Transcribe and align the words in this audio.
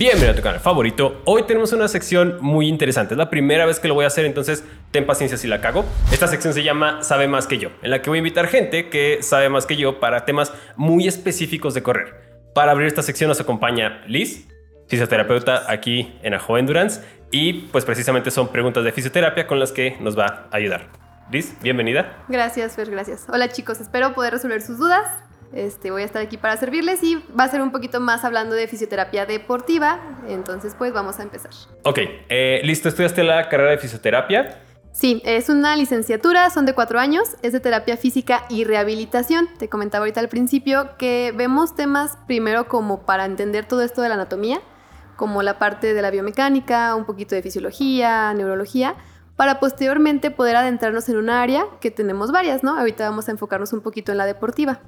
Bienvenido 0.00 0.32
a 0.32 0.34
tu 0.34 0.40
canal 0.40 0.60
favorito. 0.60 1.20
Hoy 1.26 1.42
tenemos 1.42 1.74
una 1.74 1.86
sección 1.86 2.38
muy 2.40 2.68
interesante. 2.68 3.12
Es 3.12 3.18
la 3.18 3.28
primera 3.28 3.66
vez 3.66 3.80
que 3.80 3.86
lo 3.86 3.92
voy 3.92 4.04
a 4.04 4.06
hacer, 4.06 4.24
entonces 4.24 4.64
ten 4.92 5.04
paciencia 5.04 5.36
si 5.36 5.46
la 5.46 5.60
cago. 5.60 5.84
Esta 6.10 6.26
sección 6.26 6.54
se 6.54 6.62
llama 6.62 7.02
Sabe 7.02 7.28
más 7.28 7.46
que 7.46 7.58
yo, 7.58 7.68
en 7.82 7.90
la 7.90 8.00
que 8.00 8.08
voy 8.08 8.16
a 8.16 8.20
invitar 8.20 8.46
gente 8.46 8.88
que 8.88 9.18
sabe 9.20 9.50
más 9.50 9.66
que 9.66 9.76
yo 9.76 10.00
para 10.00 10.24
temas 10.24 10.54
muy 10.74 11.06
específicos 11.06 11.74
de 11.74 11.82
correr. 11.82 12.14
Para 12.54 12.72
abrir 12.72 12.86
esta 12.86 13.02
sección 13.02 13.28
nos 13.28 13.42
acompaña 13.42 14.02
Liz, 14.06 14.48
fisioterapeuta 14.88 15.70
aquí 15.70 16.18
en 16.22 16.32
Ajo 16.32 16.56
Endurance, 16.56 17.02
y 17.30 17.68
pues 17.70 17.84
precisamente 17.84 18.30
son 18.30 18.48
preguntas 18.48 18.84
de 18.84 18.92
fisioterapia 18.92 19.46
con 19.46 19.60
las 19.60 19.70
que 19.70 19.98
nos 20.00 20.18
va 20.18 20.48
a 20.50 20.56
ayudar. 20.56 20.88
Liz, 21.30 21.54
bienvenida. 21.60 22.24
Gracias, 22.26 22.74
Fer, 22.74 22.90
gracias. 22.90 23.26
Hola 23.28 23.50
chicos, 23.50 23.82
espero 23.82 24.14
poder 24.14 24.32
resolver 24.32 24.62
sus 24.62 24.78
dudas. 24.78 25.04
Este, 25.52 25.90
voy 25.90 26.02
a 26.02 26.04
estar 26.04 26.22
aquí 26.22 26.36
para 26.36 26.56
servirles 26.56 27.02
y 27.02 27.16
va 27.38 27.44
a 27.44 27.48
ser 27.48 27.60
un 27.60 27.72
poquito 27.72 28.00
más 28.00 28.24
hablando 28.24 28.54
de 28.54 28.68
fisioterapia 28.68 29.26
deportiva. 29.26 30.00
Entonces, 30.28 30.74
pues 30.78 30.92
vamos 30.92 31.18
a 31.18 31.22
empezar. 31.22 31.50
Ok, 31.84 31.98
eh, 32.28 32.60
listo, 32.64 32.88
estudiaste 32.88 33.24
la 33.24 33.48
carrera 33.48 33.72
de 33.72 33.78
fisioterapia. 33.78 34.62
Sí, 34.92 35.22
es 35.24 35.48
una 35.48 35.76
licenciatura, 35.76 36.50
son 36.50 36.66
de 36.66 36.74
cuatro 36.74 36.98
años, 36.98 37.36
es 37.42 37.52
de 37.52 37.60
terapia 37.60 37.96
física 37.96 38.44
y 38.48 38.64
rehabilitación. 38.64 39.48
Te 39.56 39.68
comentaba 39.68 40.02
ahorita 40.02 40.20
al 40.20 40.28
principio 40.28 40.96
que 40.98 41.32
vemos 41.36 41.76
temas 41.76 42.18
primero 42.26 42.66
como 42.66 43.06
para 43.06 43.24
entender 43.24 43.66
todo 43.66 43.82
esto 43.82 44.02
de 44.02 44.08
la 44.08 44.16
anatomía, 44.16 44.60
como 45.16 45.42
la 45.42 45.58
parte 45.58 45.94
de 45.94 46.02
la 46.02 46.10
biomecánica, 46.10 46.94
un 46.96 47.04
poquito 47.04 47.36
de 47.36 47.42
fisiología, 47.42 48.34
neurología, 48.34 48.96
para 49.36 49.60
posteriormente 49.60 50.30
poder 50.30 50.56
adentrarnos 50.56 51.08
en 51.08 51.16
un 51.16 51.30
área 51.30 51.66
que 51.80 51.90
tenemos 51.90 52.32
varias, 52.32 52.64
¿no? 52.64 52.76
Ahorita 52.76 53.08
vamos 53.08 53.28
a 53.28 53.30
enfocarnos 53.30 53.72
un 53.72 53.80
poquito 53.80 54.10
en 54.10 54.18
la 54.18 54.26
deportiva. 54.26 54.80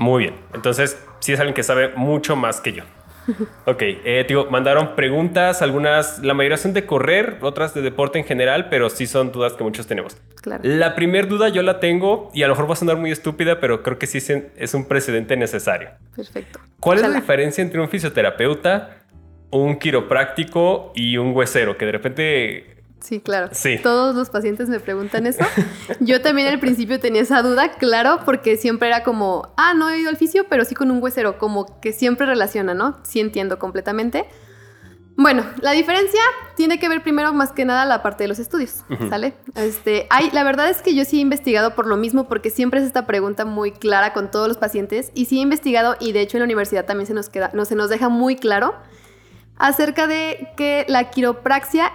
Muy 0.00 0.24
bien. 0.24 0.34
Entonces, 0.54 0.98
sí 1.18 1.34
es 1.34 1.40
alguien 1.40 1.54
que 1.54 1.62
sabe 1.62 1.90
mucho 1.94 2.34
más 2.34 2.60
que 2.60 2.72
yo. 2.72 2.84
Ok, 3.66 3.82
eh, 3.82 4.24
digo, 4.26 4.50
mandaron 4.50 4.96
preguntas, 4.96 5.62
algunas, 5.62 6.18
la 6.20 6.34
mayoría 6.34 6.56
son 6.56 6.72
de 6.72 6.86
correr, 6.86 7.36
otras 7.42 7.74
de 7.74 7.82
deporte 7.82 8.18
en 8.18 8.24
general, 8.24 8.68
pero 8.70 8.88
sí 8.90 9.06
son 9.06 9.30
dudas 9.30 9.52
que 9.52 9.62
muchos 9.62 9.86
tenemos. 9.86 10.16
Claro. 10.40 10.62
La 10.64 10.96
primera 10.96 11.28
duda 11.28 11.50
yo 11.50 11.62
la 11.62 11.78
tengo 11.78 12.30
y 12.32 12.42
a 12.42 12.48
lo 12.48 12.54
mejor 12.54 12.68
va 12.68 12.72
a 12.72 12.76
sonar 12.76 12.96
muy 12.96 13.12
estúpida, 13.12 13.60
pero 13.60 13.82
creo 13.82 13.98
que 13.98 14.06
sí 14.06 14.18
es 14.56 14.74
un 14.74 14.86
precedente 14.86 15.36
necesario. 15.36 15.90
Perfecto. 16.16 16.58
¿Cuál 16.80 16.98
es 16.98 17.08
la 17.08 17.14
diferencia 17.20 17.62
entre 17.62 17.80
un 17.80 17.88
fisioterapeuta, 17.88 19.02
un 19.50 19.78
quiropráctico 19.78 20.92
y 20.96 21.18
un 21.18 21.36
huesero? 21.36 21.76
Que 21.76 21.86
de 21.86 21.92
repente 21.92 22.79
Sí, 23.00 23.20
claro. 23.20 23.48
Todos 23.82 24.14
los 24.14 24.30
pacientes 24.30 24.68
me 24.68 24.78
preguntan 24.78 25.26
eso. 25.26 25.44
Yo 26.00 26.20
también 26.20 26.48
al 26.48 26.60
principio 26.60 27.00
tenía 27.00 27.22
esa 27.22 27.42
duda, 27.42 27.72
claro, 27.72 28.20
porque 28.24 28.56
siempre 28.56 28.88
era 28.88 29.02
como, 29.02 29.52
ah, 29.56 29.74
no 29.74 29.88
he 29.88 29.98
ido 29.98 30.10
al 30.10 30.16
fisio, 30.16 30.46
pero 30.48 30.64
sí 30.64 30.74
con 30.74 30.90
un 30.90 31.02
huesero, 31.02 31.38
como 31.38 31.80
que 31.80 31.92
siempre 31.92 32.26
relaciona, 32.26 32.74
¿no? 32.74 32.98
Sí 33.02 33.20
entiendo 33.20 33.58
completamente. 33.58 34.26
Bueno, 35.16 35.44
la 35.60 35.72
diferencia 35.72 36.20
tiene 36.56 36.78
que 36.78 36.88
ver 36.88 37.02
primero 37.02 37.32
más 37.34 37.52
que 37.52 37.66
nada 37.66 37.84
la 37.84 38.02
parte 38.02 38.24
de 38.24 38.28
los 38.28 38.38
estudios, 38.38 38.84
¿sale? 39.10 39.34
Este, 39.54 40.06
hay, 40.08 40.30
la 40.30 40.44
verdad 40.44 40.70
es 40.70 40.80
que 40.80 40.94
yo 40.94 41.04
sí 41.04 41.18
he 41.18 41.20
investigado 41.20 41.74
por 41.74 41.86
lo 41.86 41.98
mismo, 41.98 42.26
porque 42.26 42.48
siempre 42.48 42.80
es 42.80 42.86
esta 42.86 43.06
pregunta 43.06 43.44
muy 43.44 43.72
clara 43.72 44.14
con 44.14 44.30
todos 44.30 44.48
los 44.48 44.56
pacientes, 44.56 45.10
y 45.14 45.26
sí 45.26 45.38
he 45.38 45.42
investigado, 45.42 45.96
y 46.00 46.12
de 46.12 46.22
hecho 46.22 46.38
en 46.38 46.40
la 46.40 46.44
universidad 46.46 46.86
también 46.86 47.06
se 47.06 47.12
nos, 47.12 47.28
queda, 47.28 47.50
no, 47.52 47.66
se 47.66 47.74
nos 47.74 47.90
deja 47.90 48.08
muy 48.08 48.36
claro 48.36 48.74
acerca 49.58 50.06
de 50.06 50.48
que 50.56 50.86
la 50.88 51.10
quiropraxia 51.10 51.92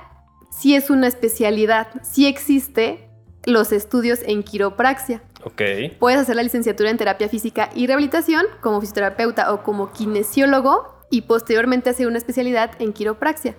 si 0.56 0.76
es 0.76 0.90
una 0.90 1.08
especialidad, 1.08 1.88
si 2.02 2.28
existe 2.28 3.10
los 3.46 3.72
estudios 3.72 4.20
en 4.26 4.44
quiropraxia. 4.44 5.22
Ok. 5.44 5.62
Puedes 6.00 6.20
hacer 6.20 6.36
la 6.36 6.44
licenciatura 6.44 6.90
en 6.90 6.98
terapia 6.98 7.30
física 7.30 7.70
y 7.76 7.88
rehabilitación 7.88 8.46
como 8.62 8.80
fisioterapeuta 8.80 9.54
o 9.54 9.64
como 9.64 9.92
kinesiólogo 9.92 11.06
y 11.12 11.22
posteriormente 11.24 11.90
hacer 11.90 12.08
una 12.08 12.18
especialidad 12.18 12.72
en 12.80 12.94
quiropraxia. 12.94 13.56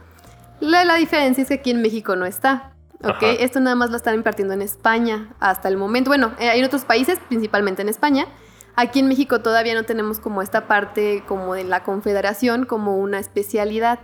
La, 0.59 0.97
diferencia 0.97 1.43
es 1.43 1.49
que 1.49 1.55
aquí 1.55 1.71
en 1.71 1.83
México 1.83 2.17
no 2.17 2.25
está. 2.25 2.73
¿ok? 3.05 3.23
Esto 3.41 3.61
nada 3.61 3.77
más 3.77 3.91
lo 3.91 3.97
están 3.97 4.15
impartiendo 4.15 4.55
en 4.55 4.63
España 4.63 5.35
hasta 5.39 5.69
el 5.69 5.77
momento. 5.77 6.11
Bueno, 6.11 6.33
eh, 6.41 6.49
hay 6.49 6.61
en 6.61 6.65
otros 6.65 6.85
países, 6.85 7.19
principalmente 7.29 7.83
en 7.83 7.89
España. 7.89 8.27
Aquí 8.75 8.99
en 8.99 9.09
México 9.09 9.41
todavía 9.41 9.75
no 9.75 9.85
tenemos 9.85 10.19
como 10.19 10.43
esta 10.43 10.67
parte 10.67 11.23
como 11.29 11.55
de 11.55 11.65
la 11.65 11.83
confederación 11.83 12.65
como 12.65 12.97
una 12.97 13.19
especialidad. 13.19 14.01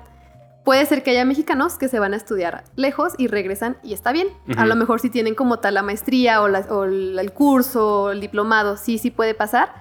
Puede 0.65 0.87
ser 0.87 1.03
que 1.03 1.11
haya 1.11 1.25
mexicanos 1.25 1.77
que 1.77 1.89
se 1.89 1.99
van 1.99 2.15
a 2.15 2.17
estudiar 2.17 2.65
lejos 2.77 3.15
y 3.19 3.27
regresan 3.27 3.77
y 3.83 3.95
está 3.95 4.13
bien. 4.13 4.29
A 4.57 4.65
lo 4.65 4.77
mejor 4.77 5.01
si 5.01 5.11
tienen 5.11 5.35
como 5.35 5.59
tal 5.59 5.75
la 5.75 5.83
maestría 5.83 6.41
o, 6.41 6.47
el 6.47 7.33
curso, 7.33 8.03
o 8.03 8.11
el 8.11 8.21
diplomado, 8.21 8.77
sí, 8.77 8.99
sí 8.99 9.11
puede 9.11 9.35
pasar. 9.35 9.75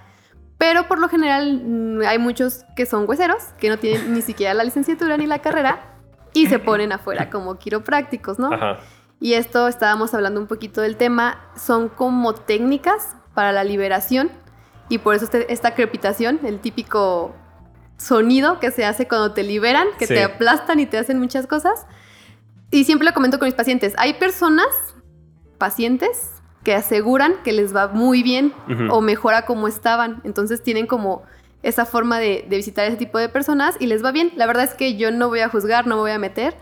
Pero 0.58 0.88
por 0.88 1.00
lo 1.00 1.08
general 1.08 1.62
mm, 1.64 2.02
hay 2.06 2.18
muchos 2.18 2.66
que 2.76 2.86
son 2.86 3.08
hueseros, 3.08 3.44
que 3.60 3.70
no 3.70 3.78
tienen 3.78 4.14
ni 4.14 4.22
siquiera 4.22 4.54
la 4.54 4.64
licenciatura 4.64 5.18
ni 5.18 5.28
la 5.28 5.40
carrera 5.40 5.92
y 6.34 6.48
se 6.48 6.60
ponen 6.60 6.92
afuera 6.92 7.30
como 7.30 7.58
quiroprácticos, 7.58 8.40
¿no? 8.40 8.50
Y 9.20 9.34
esto 9.34 9.68
estábamos 9.68 10.14
hablando 10.14 10.40
un 10.40 10.48
poquito 10.48 10.82
del 10.82 10.98
tema, 10.98 11.40
son 11.56 11.90
como 11.90 12.34
técnicas 12.34 13.16
para 13.34 13.52
la 13.52 13.64
liberación 13.64 14.32
y 14.90 14.98
por 14.98 15.16
eso 15.16 15.26
este, 15.26 15.52
esta 15.54 15.76
crepitación, 15.76 16.40
el 16.44 16.60
típico 16.60 17.36
sonido 18.02 18.60
que 18.60 18.72
se 18.72 18.84
hace 18.86 19.08
cuando 19.08 19.34
te 19.34 19.44
liberan, 19.44 19.88
que 20.00 20.08
te 20.08 20.24
aplastan 20.24 20.80
y 20.80 20.86
te 20.86 20.98
hacen 20.98 21.20
muchas 21.20 21.48
cosas. 21.48 21.86
Y 22.72 22.86
siempre 22.86 23.06
lo 23.08 23.14
comento 23.14 23.38
con 23.38 23.48
mis 23.48 23.54
pacientes. 23.54 23.94
Hay 23.98 24.16
personas, 24.16 24.68
pacientes, 25.58 26.32
que 26.64 26.74
aseguran 26.74 27.34
que 27.44 27.52
les 27.52 27.76
va 27.76 27.88
muy 27.88 28.24
bien 28.24 28.54
o 28.90 29.02
mejora 29.02 29.46
como 29.46 29.68
estaban. 29.68 30.22
Entonces 30.24 30.64
tienen 30.64 30.88
como 30.88 31.24
esa 31.64 31.86
forma 31.86 32.18
de, 32.20 32.46
de, 32.50 32.56
visitar 32.56 32.86
ese 32.86 32.98
tipo 32.98 33.20
de 33.20 33.30
personas 33.30 33.76
y 33.80 33.88
les 33.88 34.04
va 34.04 34.12
bien. 34.12 34.32
La 34.36 34.48
verdad 34.48 34.64
es 34.64 34.74
que 34.74 34.96
yo 34.96 35.12
no 35.12 35.28
voy 35.28 35.42
a 35.42 35.50
juzgar, 35.50 35.86
no 35.86 35.96
me 35.96 36.02
voy 36.02 36.12
a 36.12 36.20
meter. 36.20 36.56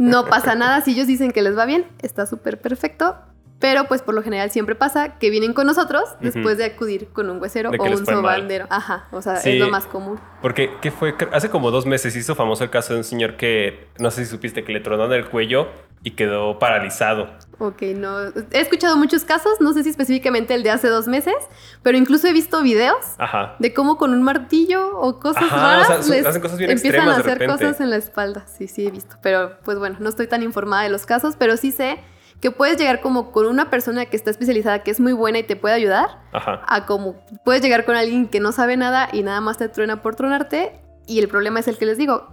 No 0.00 0.24
pasa 0.24 0.56
nada 0.56 0.80
si 0.80 0.92
ellos 0.92 1.06
dicen 1.06 1.30
que 1.30 1.42
les 1.42 1.56
va 1.56 1.66
bien. 1.66 1.86
Está 2.02 2.26
súper 2.26 2.60
perfecto. 2.60 3.16
Pero 3.60 3.86
pues 3.86 4.02
por 4.02 4.14
lo 4.14 4.22
general 4.22 4.50
siempre 4.50 4.74
pasa 4.74 5.18
que 5.18 5.30
vienen 5.30 5.54
con 5.54 5.66
nosotros 5.66 6.04
después 6.20 6.58
de 6.58 6.64
acudir 6.64 7.08
con 7.08 7.30
un 7.30 7.40
huesero 7.40 7.70
o 7.70 7.84
un 7.84 8.04
sobandero. 8.04 8.66
Ajá, 8.68 9.08
o 9.10 9.22
sea, 9.22 9.36
es 9.36 9.58
lo 9.58 9.70
más 9.70 9.86
común. 9.86 10.20
Porque, 10.42 10.70
¿qué 10.82 10.90
fue? 10.90 11.14
Hace 11.32 11.48
como 11.48 11.70
dos 11.70 11.86
meses 11.86 12.14
hizo 12.16 12.34
famoso 12.34 12.64
el 12.64 12.70
caso 12.70 12.92
de 12.92 12.98
un 12.98 13.04
señor 13.04 13.36
que, 13.36 13.88
no 13.98 14.10
sé 14.10 14.24
si 14.24 14.30
supiste, 14.30 14.64
que 14.64 14.72
le 14.72 14.80
tronaron 14.80 15.12
el 15.14 15.28
cuello 15.28 15.68
y 16.02 16.10
quedó 16.10 16.58
paralizado. 16.58 17.30
Ok, 17.58 17.82
no. 17.96 18.18
He 18.50 18.60
escuchado 18.60 18.96
muchos 18.96 19.24
casos, 19.24 19.54
no 19.60 19.72
sé 19.72 19.82
si 19.82 19.88
específicamente 19.88 20.54
el 20.54 20.62
de 20.62 20.70
hace 20.70 20.88
dos 20.88 21.06
meses, 21.06 21.34
pero 21.82 21.96
incluso 21.96 22.28
he 22.28 22.32
visto 22.32 22.62
videos 22.62 23.16
de 23.58 23.72
cómo 23.72 23.96
con 23.96 24.12
un 24.12 24.22
martillo 24.22 24.98
o 24.98 25.18
cosas 25.18 25.50
raras 25.50 26.06
les 26.08 26.26
hacen 26.26 26.42
cosas 26.42 26.58
bien 26.58 26.70
empiezan 26.70 27.08
a 27.08 27.16
hacer 27.16 27.46
cosas 27.46 27.80
en 27.80 27.88
la 27.88 27.96
espalda. 27.96 28.46
Sí, 28.46 28.68
sí, 28.68 28.86
he 28.86 28.90
visto. 28.90 29.16
Pero 29.22 29.58
pues 29.64 29.78
bueno, 29.78 29.96
no 30.00 30.10
estoy 30.10 30.26
tan 30.26 30.42
informada 30.42 30.82
de 30.82 30.90
los 30.90 31.06
casos, 31.06 31.36
pero 31.38 31.56
sí 31.56 31.72
sé 31.72 31.98
que 32.40 32.50
puedes 32.50 32.76
llegar 32.78 33.00
como 33.00 33.32
con 33.32 33.46
una 33.46 33.70
persona 33.70 34.06
que 34.06 34.16
está 34.16 34.30
especializada, 34.30 34.82
que 34.82 34.90
es 34.90 35.00
muy 35.00 35.12
buena 35.12 35.38
y 35.38 35.42
te 35.44 35.56
puede 35.56 35.74
ayudar, 35.74 36.20
a 36.32 36.84
como 36.86 37.16
puedes 37.44 37.62
llegar 37.62 37.84
con 37.84 37.96
alguien 37.96 38.28
que 38.28 38.40
no 38.40 38.52
sabe 38.52 38.76
nada 38.76 39.08
y 39.12 39.22
nada 39.22 39.40
más 39.40 39.58
te 39.58 39.68
truena 39.68 40.02
por 40.02 40.14
tronarte. 40.14 40.72
Y 41.06 41.18
el 41.18 41.28
problema 41.28 41.60
es 41.60 41.68
el 41.68 41.78
que 41.78 41.86
les 41.86 41.98
digo, 41.98 42.28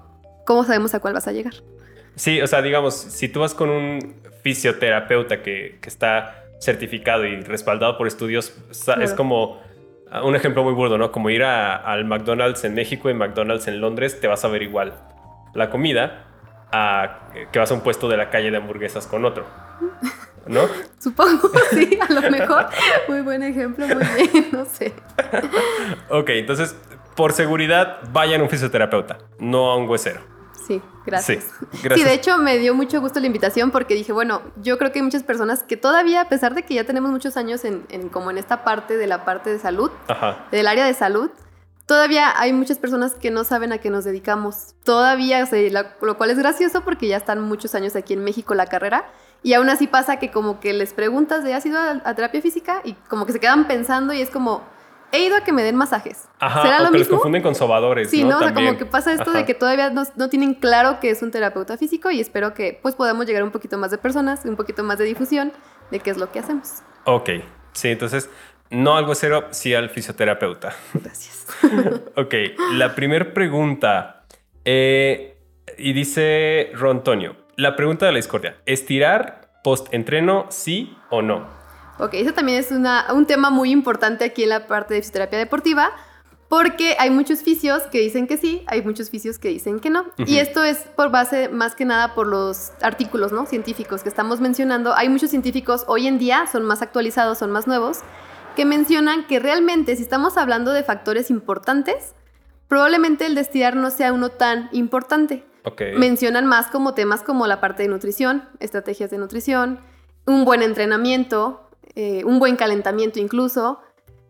¿cómo 0.46 0.64
sabemos 0.64 0.94
a 0.94 1.00
cuál 1.00 1.14
vas 1.14 1.28
a 1.28 1.32
llegar? 1.32 1.54
Sí, 2.16 2.42
o 2.42 2.48
sea, 2.48 2.62
digamos, 2.62 2.96
si 2.96 3.30
tú 3.30 3.40
vas 3.40 3.54
con 3.54 3.70
un 3.70 4.16
fisioterapeuta 4.44 5.42
que, 5.42 5.80
está 5.86 6.44
certificado 6.60 7.26
y 7.26 7.42
respaldado 7.42 7.98
por 7.98 8.08
estudios, 8.08 8.54
es 9.00 9.14
como 9.14 9.62
ah, 10.12 10.24
un 10.24 10.36
ejemplo 10.36 10.64
muy 10.64 10.74
burdo, 10.74 10.98
¿no? 10.98 11.12
Como 11.12 11.30
ir 11.30 11.44
al 11.44 12.06
McDonald's 12.06 12.64
en 12.64 12.74
México 12.74 13.10
y 13.10 13.14
McDonald's 13.14 13.68
en 13.68 13.82
Londres, 13.82 14.20
te 14.20 14.28
vas 14.28 14.46
a 14.46 14.48
ver 14.48 14.62
igual 14.62 14.94
la 15.54 15.70
comida 15.70 16.31
a 16.72 17.20
que 17.52 17.60
vas 17.60 17.72
a 17.72 17.74
un 17.74 17.82
puesto 17.82 18.08
de 18.08 18.18
la 18.18 18.30
calle 18.30 18.52
de 18.52 18.58
hamburguesas 18.58 19.08
con 19.08 19.26
otro. 19.26 19.46
¿No? 20.48 20.62
Supongo, 21.00 21.50
sí, 21.72 21.98
a 22.02 22.12
lo 22.12 22.22
mejor. 22.30 22.68
Muy 23.08 23.22
buen 23.22 23.44
ejemplo, 23.44 23.88
muy 23.88 24.04
bien, 24.32 24.48
no 24.52 24.66
sé. 24.66 24.94
ok, 26.10 26.30
entonces, 26.30 26.76
por 27.16 27.34
seguridad, 27.34 28.00
vayan 28.12 28.42
a 28.42 28.44
un 28.44 28.50
fisioterapeuta, 28.50 29.20
no 29.40 29.72
a 29.72 29.78
un 29.78 29.88
huesero. 29.88 30.22
Sí, 30.66 30.82
gracias. 31.06 31.44
Sí, 31.44 31.80
gracias. 31.84 32.00
Sí, 32.00 32.04
de 32.04 32.14
hecho 32.14 32.38
me 32.38 32.58
dio 32.58 32.74
mucho 32.74 33.02
gusto 33.02 33.20
la 33.20 33.26
invitación 33.26 33.72
porque 33.72 33.96
dije, 33.96 34.14
bueno, 34.14 34.42
yo 34.62 34.78
creo 34.78 34.92
que 34.92 35.00
hay 35.00 35.04
muchas 35.04 35.24
personas 35.24 35.64
que 35.64 35.76
todavía, 35.76 36.22
a 36.22 36.30
pesar 36.30 36.54
de 36.54 36.64
que 36.64 36.76
ya 36.76 36.84
tenemos 36.86 37.12
muchos 37.12 37.36
años 37.38 37.66
en, 37.66 37.84
como 38.10 38.32
en 38.32 38.38
esta 38.38 38.64
parte 38.64 38.98
de 38.98 39.08
la 39.08 39.26
parte 39.26 39.50
de 39.50 39.60
salud, 39.60 39.92
del 40.52 40.68
área 40.68 40.86
de 40.86 40.94
salud, 40.94 41.32
todavía 41.92 42.34
hay 42.40 42.54
muchas 42.54 42.78
personas 42.78 43.16
que 43.16 43.32
no 43.32 43.44
saben 43.44 43.74
a 43.74 43.80
qué 43.80 43.90
nos 43.90 44.06
dedicamos. 44.06 44.76
Todavía, 44.86 45.44
o 45.44 45.46
sea, 45.46 45.92
lo 46.02 46.18
cual 46.18 46.30
es 46.30 46.38
gracioso 46.38 46.86
porque 46.86 47.10
ya 47.10 47.18
están 47.18 47.42
muchos 47.42 47.76
años 47.76 47.98
aquí 47.98 48.14
en 48.14 48.24
México 48.24 48.56
la 48.56 48.66
carrera 48.66 49.12
y 49.44 49.56
aún 49.56 49.68
así 49.68 49.88
pasa 49.88 50.16
que 50.18 50.32
como 50.32 50.62
que 50.62 50.72
les 50.72 50.94
preguntas 50.94 51.44
de, 51.44 51.54
¿has 51.54 51.66
ido 51.66 51.78
a, 51.78 52.16
terapia 52.16 52.42
física? 52.42 52.80
Y 52.86 52.94
como 53.10 53.26
que 53.26 53.34
se 53.34 53.42
quedan 53.42 53.68
pensando 53.68 54.14
y 54.14 54.22
es 54.22 54.30
como, 54.30 54.64
he 55.12 55.20
ido 55.20 55.36
a 55.36 55.42
que 55.42 55.52
me 55.52 55.64
den 55.64 55.76
masajes. 55.76 56.30
Ajá, 56.40 56.62
¿Será 56.62 56.78
lo 56.78 56.92
mismo? 56.92 57.00
les 57.00 57.08
confunden 57.10 57.44
con 57.44 57.56
sobadores, 57.56 58.10
Sí, 58.10 58.24
¿no? 58.24 58.38
O 58.38 58.40
sea, 58.40 58.54
como 58.54 58.78
que 58.78 58.86
pasa 58.86 59.12
esto 59.12 59.34
de 59.34 59.44
que 59.44 59.54
todavía 59.54 59.90
no, 59.90 60.04
no, 60.16 60.30
tienen 60.30 60.54
claro 60.54 61.02
que 61.02 61.10
es 61.10 61.22
un 61.22 61.32
terapeuta 61.32 61.76
físico 61.76 62.10
y 62.10 62.22
espero 62.22 62.54
que 62.54 62.80
pues 62.82 62.96
podamos 62.96 63.26
llegar 63.26 63.42
a 63.42 63.46
un 63.46 63.52
poquito 63.52 63.78
más 63.78 63.92
de 63.92 63.98
personas, 63.98 64.46
un 64.46 64.56
poquito 64.56 64.82
más 64.86 64.98
de 64.98 65.04
difusión 65.04 65.52
de 65.92 66.00
qué 66.00 66.12
es 66.12 66.18
lo 66.18 66.32
que 66.32 66.40
hacemos. 66.40 66.84
Ok, 67.04 67.32
sí, 67.74 67.90
entonces 67.90 68.30
no 68.72 68.98
algo 68.98 69.16
cero, 69.16 69.48
sí 69.52 69.74
al 69.74 69.90
fisioterapeuta. 69.90 70.74
Gracias. 70.94 71.46
ok, 72.16 72.34
la 72.74 72.96
primera 72.96 73.34
pregunta 73.34 74.18
Eh, 74.64 75.38
y 75.78 75.94
dice 75.94 76.72
Rontonio, 76.74 77.36
la 77.56 77.76
pregunta 77.76 78.06
de 78.06 78.12
la 78.12 78.18
discordia, 78.18 78.58
¿estirar 78.66 79.50
post-entreno 79.64 80.46
sí 80.50 80.96
o 81.10 81.22
no? 81.22 81.48
Ok, 81.98 82.14
eso 82.16 82.34
también 82.34 82.60
es 82.60 82.72
una, 82.72 83.08
un 83.14 83.26
tema 83.26 83.50
muy 83.50 83.72
importante 83.72 84.26
aquí 84.26 84.44
en 84.44 84.50
la 84.50 84.68
parte 84.68 84.94
de 84.94 85.02
fisioterapia 85.02 85.40
deportiva, 85.40 85.92
porque 86.48 86.96
hay 87.00 87.10
muchos 87.10 87.42
fisios 87.44 87.84
que 87.84 88.00
dicen 88.00 88.28
que 88.28 88.38
sí, 88.38 88.64
hay 88.68 88.82
muchos 88.82 89.10
fisios 89.10 89.40
que 89.40 89.48
dicen 89.48 89.80
que 89.80 89.90
no. 89.90 90.06
Y 90.18 90.38
esto 90.38 90.64
es 90.64 90.80
por 90.96 91.10
base 91.10 91.48
más 91.50 91.76
que 91.76 91.86
nada 91.86 92.14
por 92.14 92.28
los 92.28 92.74
artículos 92.82 93.32
¿no? 93.32 93.46
científicos 93.46 94.04
que 94.04 94.10
estamos 94.10 94.42
mencionando. 94.42 94.94
Hay 94.94 95.10
muchos 95.10 95.30
científicos 95.30 95.86
hoy 95.88 96.08
en 96.08 96.20
día, 96.20 96.48
son 96.52 96.66
más 96.66 96.82
actualizados, 96.82 97.38
son 97.38 97.52
más 97.52 97.68
nuevos, 97.68 98.00
que 98.56 98.66
mencionan 98.66 99.26
que 99.28 99.40
realmente 99.40 99.96
si 99.96 100.04
estamos 100.04 100.38
hablando 100.38 100.72
de 100.72 100.84
factores 100.84 101.30
importantes, 101.30 102.14
probablemente 102.68 103.26
el 103.26 103.36
de 103.36 103.42
estirar 103.42 103.76
no 103.76 103.92
sea 103.92 104.14
uno 104.14 104.30
tan 104.30 104.70
importante. 104.72 105.46
Mencionan 105.98 106.46
más 106.46 106.68
como 106.68 106.94
temas 106.94 107.22
como 107.22 107.46
la 107.46 107.62
parte 107.62 107.84
de 107.84 107.90
nutrición, 107.90 108.50
estrategias 108.60 109.12
de 109.12 109.18
nutrición, 109.18 109.80
un 110.26 110.44
buen 110.44 110.64
entrenamiento, 110.64 111.70
eh, 111.96 112.24
un 112.26 112.40
buen 112.40 112.56
calentamiento 112.56 113.20
incluso, 113.20 113.80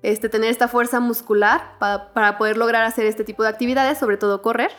este, 0.02 0.30
tener 0.30 0.50
esta 0.50 0.68
fuerza 0.68 1.00
muscular 1.00 1.78
para 1.80 2.38
poder 2.38 2.58
lograr 2.58 2.84
hacer 2.84 3.06
este 3.06 3.24
tipo 3.24 3.44
de 3.44 3.50
actividades, 3.50 3.98
sobre 3.98 4.18
todo 4.18 4.42
correr. 4.42 4.72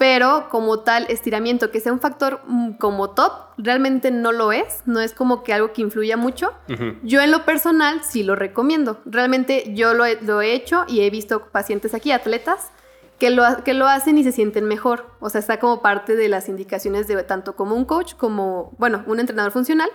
Pero 0.00 0.48
como 0.48 0.80
tal 0.80 1.04
estiramiento 1.10 1.70
que 1.70 1.78
sea 1.78 1.92
un 1.92 2.00
factor 2.00 2.40
mm, 2.46 2.78
como 2.78 3.10
top, 3.10 3.32
realmente 3.58 4.10
no 4.10 4.32
lo 4.32 4.50
es, 4.50 4.80
no 4.86 4.98
es 4.98 5.12
como 5.12 5.42
que 5.42 5.52
algo 5.52 5.74
que 5.74 5.82
influya 5.82 6.16
mucho. 6.16 6.54
Yo 7.02 7.20
en 7.20 7.30
lo 7.30 7.44
personal 7.44 8.00
sí 8.02 8.22
lo 8.22 8.34
recomiendo. 8.34 9.02
Realmente 9.04 9.74
yo 9.74 9.92
lo 9.92 10.06
he, 10.06 10.54
hecho 10.54 10.86
y 10.88 11.02
he 11.02 11.10
visto 11.10 11.48
pacientes 11.48 11.92
aquí, 11.92 12.12
atletas, 12.12 12.70
que 13.18 13.28
lo, 13.28 13.44
que 13.62 13.74
lo 13.74 13.88
hacen 13.88 14.16
y 14.16 14.24
se 14.24 14.32
sienten 14.32 14.64
mejor. 14.64 15.04
O 15.20 15.28
sea, 15.28 15.38
está 15.38 15.60
como 15.60 15.82
parte 15.82 16.16
de 16.16 16.30
las 16.30 16.48
indicaciones 16.48 17.06
de 17.06 17.22
tanto 17.24 17.54
como 17.54 17.76
un 17.76 17.84
coach, 17.84 18.14
como, 18.14 18.74
bueno, 18.78 19.04
un 19.06 19.20
entrenador 19.20 19.52
funcional, 19.52 19.90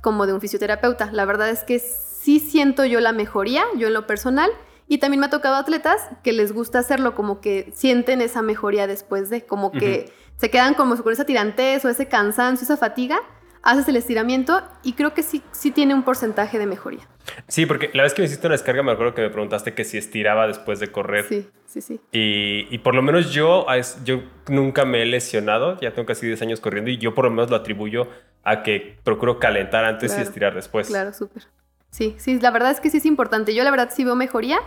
como 0.00 0.26
de 0.26 0.32
un 0.32 0.40
fisioterapeuta. 0.40 1.10
La 1.12 1.26
verdad 1.26 1.50
es 1.50 1.62
que 1.62 1.78
sí 1.78 2.40
siento 2.40 2.86
yo 2.86 3.00
la 3.00 3.12
mejoría, 3.12 3.64
yo 3.76 3.88
en 3.88 3.92
lo 3.92 4.06
personal, 4.06 4.50
y 4.92 4.98
también 4.98 5.20
me 5.20 5.26
ha 5.26 5.30
tocado 5.30 5.54
atletas 5.54 6.06
que 6.22 6.34
les 6.34 6.52
gusta 6.52 6.80
hacerlo, 6.80 7.14
como 7.14 7.40
que 7.40 7.72
sienten 7.72 8.20
esa 8.20 8.42
mejoría 8.42 8.86
después 8.86 9.30
de, 9.30 9.40
como 9.46 9.72
que 9.72 10.12
se 10.36 10.50
quedan 10.50 10.74
como 10.74 10.94
con 11.02 11.10
esa 11.14 11.24
tirantez 11.24 11.82
o 11.86 11.88
ese 11.88 12.08
cansancio, 12.08 12.66
esa 12.66 12.76
fatiga, 12.76 13.18
haces 13.62 13.88
el 13.88 13.96
estiramiento 13.96 14.62
y 14.82 14.92
creo 14.92 15.14
que 15.14 15.22
sí, 15.22 15.42
sí 15.50 15.70
tiene 15.70 15.94
un 15.94 16.02
porcentaje 16.02 16.58
de 16.58 16.66
mejoría. 16.66 17.08
Sí, 17.48 17.64
porque 17.64 17.88
la 17.94 18.02
vez 18.02 18.12
que 18.12 18.20
me 18.20 18.26
hiciste 18.26 18.46
una 18.46 18.52
descarga 18.52 18.82
me 18.82 18.92
acuerdo 18.92 19.14
que 19.14 19.22
me 19.22 19.30
preguntaste 19.30 19.72
que 19.72 19.84
si 19.84 19.96
estiraba 19.96 20.46
después 20.46 20.78
de 20.78 20.92
correr. 20.92 21.24
Sí, 21.26 21.48
sí, 21.64 21.80
sí. 21.80 21.98
Y, 22.12 22.66
y 22.68 22.76
por 22.80 22.94
lo 22.94 23.00
menos 23.00 23.32
yo, 23.32 23.64
yo 24.04 24.24
nunca 24.48 24.84
me 24.84 25.00
he 25.00 25.06
lesionado, 25.06 25.80
ya 25.80 25.94
tengo 25.94 26.04
casi 26.04 26.26
10 26.26 26.42
años 26.42 26.60
corriendo 26.60 26.90
y 26.90 26.98
yo 26.98 27.14
por 27.14 27.24
lo 27.24 27.30
menos 27.30 27.48
lo 27.48 27.56
atribuyo 27.56 28.08
a 28.44 28.62
que 28.62 28.98
procuro 29.04 29.38
calentar 29.38 29.86
antes 29.86 30.14
y 30.18 30.20
estirar 30.20 30.54
después. 30.54 30.88
Claro, 30.88 31.14
súper. 31.14 31.44
Sí, 31.92 32.14
sí, 32.18 32.38
la 32.40 32.50
verdad 32.50 32.70
es 32.72 32.80
que 32.80 32.90
sí 32.90 32.98
es 32.98 33.06
importante. 33.06 33.54
Yo 33.54 33.64
la 33.64 33.70
verdad 33.70 33.90
sí 33.94 34.04
veo 34.04 34.16
mejoría. 34.16 34.58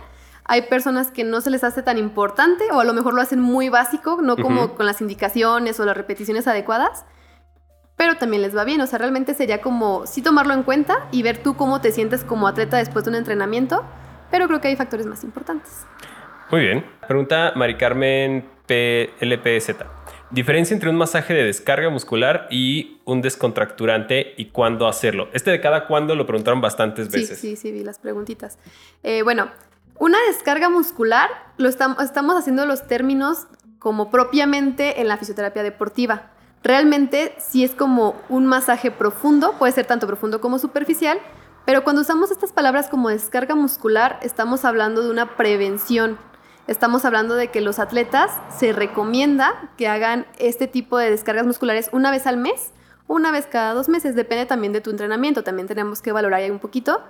Hay 0.48 0.62
personas 0.62 1.10
que 1.10 1.24
no 1.24 1.40
se 1.40 1.50
les 1.50 1.64
hace 1.64 1.82
tan 1.82 1.98
importante 1.98 2.64
o 2.72 2.80
a 2.80 2.84
lo 2.84 2.94
mejor 2.94 3.14
lo 3.14 3.20
hacen 3.20 3.40
muy 3.40 3.68
básico, 3.68 4.20
no 4.22 4.36
como 4.36 4.74
con 4.74 4.86
las 4.86 5.00
indicaciones 5.00 5.80
o 5.80 5.84
las 5.84 5.96
repeticiones 5.96 6.46
adecuadas, 6.46 7.04
pero 7.96 8.16
también 8.16 8.42
les 8.42 8.56
va 8.56 8.64
bien. 8.64 8.80
O 8.80 8.86
sea, 8.86 8.98
realmente 8.98 9.34
sería 9.34 9.60
como 9.60 10.06
sí 10.06 10.22
tomarlo 10.22 10.54
en 10.54 10.62
cuenta 10.62 11.08
y 11.10 11.22
ver 11.22 11.38
tú 11.38 11.56
cómo 11.56 11.80
te 11.80 11.90
sientes 11.90 12.22
como 12.22 12.46
atleta 12.46 12.76
después 12.76 13.04
de 13.04 13.10
un 13.10 13.16
entrenamiento, 13.16 13.84
pero 14.30 14.46
creo 14.46 14.60
que 14.60 14.68
hay 14.68 14.76
factores 14.76 15.06
más 15.06 15.24
importantes. 15.24 15.84
Muy 16.50 16.60
bien. 16.60 16.86
Pregunta 17.06 17.52
Mari 17.56 17.76
Carmen 17.76 18.48
PLPZ. 18.66 19.84
Diferencia 20.30 20.74
entre 20.74 20.90
un 20.90 20.96
masaje 20.96 21.34
de 21.34 21.44
descarga 21.44 21.88
muscular 21.88 22.48
y 22.50 23.00
un 23.04 23.22
descontracturante 23.22 24.34
y 24.36 24.46
cuándo 24.46 24.88
hacerlo. 24.88 25.28
Este 25.32 25.52
de 25.52 25.60
cada 25.60 25.86
cuándo 25.86 26.16
lo 26.16 26.26
preguntaron 26.26 26.60
bastantes 26.60 27.10
veces. 27.10 27.38
Sí, 27.38 27.50
sí, 27.50 27.56
sí, 27.56 27.72
vi 27.72 27.84
las 27.84 28.00
preguntitas. 28.00 28.58
Eh, 29.04 29.22
bueno, 29.22 29.50
una 29.98 30.18
descarga 30.26 30.68
muscular 30.68 31.30
lo 31.56 31.68
estamos, 31.68 32.36
haciendo 32.36 32.66
los 32.66 32.86
términos 32.86 33.46
como 33.78 34.10
propiamente 34.10 35.00
en 35.00 35.08
la 35.08 35.16
fisioterapia 35.16 35.62
deportiva. 35.62 36.30
Realmente 36.62 37.34
sí 37.38 37.64
es 37.64 37.72
como 37.72 38.16
un 38.28 38.46
masaje 38.46 38.90
profundo, 38.90 39.52
puede 39.58 39.72
ser 39.72 39.86
tanto 39.86 40.06
profundo 40.06 40.40
como 40.40 40.58
superficial, 40.58 41.18
pero 41.64 41.84
cuando 41.84 42.02
usamos 42.02 42.30
estas 42.30 42.52
palabras 42.52 42.88
como 42.88 43.08
descarga 43.08 43.54
muscular, 43.54 44.18
estamos 44.22 44.64
hablando 44.64 45.02
de 45.02 45.10
una 45.10 45.36
prevención 45.36 46.18
Estamos 46.66 47.04
hablando 47.04 47.36
de 47.36 47.48
que 47.48 47.60
los 47.60 47.78
atletas 47.78 48.32
se 48.58 48.72
recomienda 48.72 49.70
que 49.76 49.86
hagan 49.86 50.26
este 50.38 50.66
tipo 50.66 50.98
de 50.98 51.10
descargas 51.10 51.46
musculares 51.46 51.88
una 51.92 52.10
vez 52.10 52.26
al 52.26 52.38
mes, 52.38 52.72
una 53.06 53.30
vez 53.30 53.46
cada 53.46 53.72
dos 53.72 53.88
meses, 53.88 54.16
depende 54.16 54.46
también 54.46 54.72
de 54.72 54.80
tu 54.80 54.90
entrenamiento, 54.90 55.44
también 55.44 55.68
tenemos 55.68 56.02
que 56.02 56.10
valorar 56.10 56.40
ahí 56.40 56.50
un 56.50 56.58
poquito. 56.58 57.04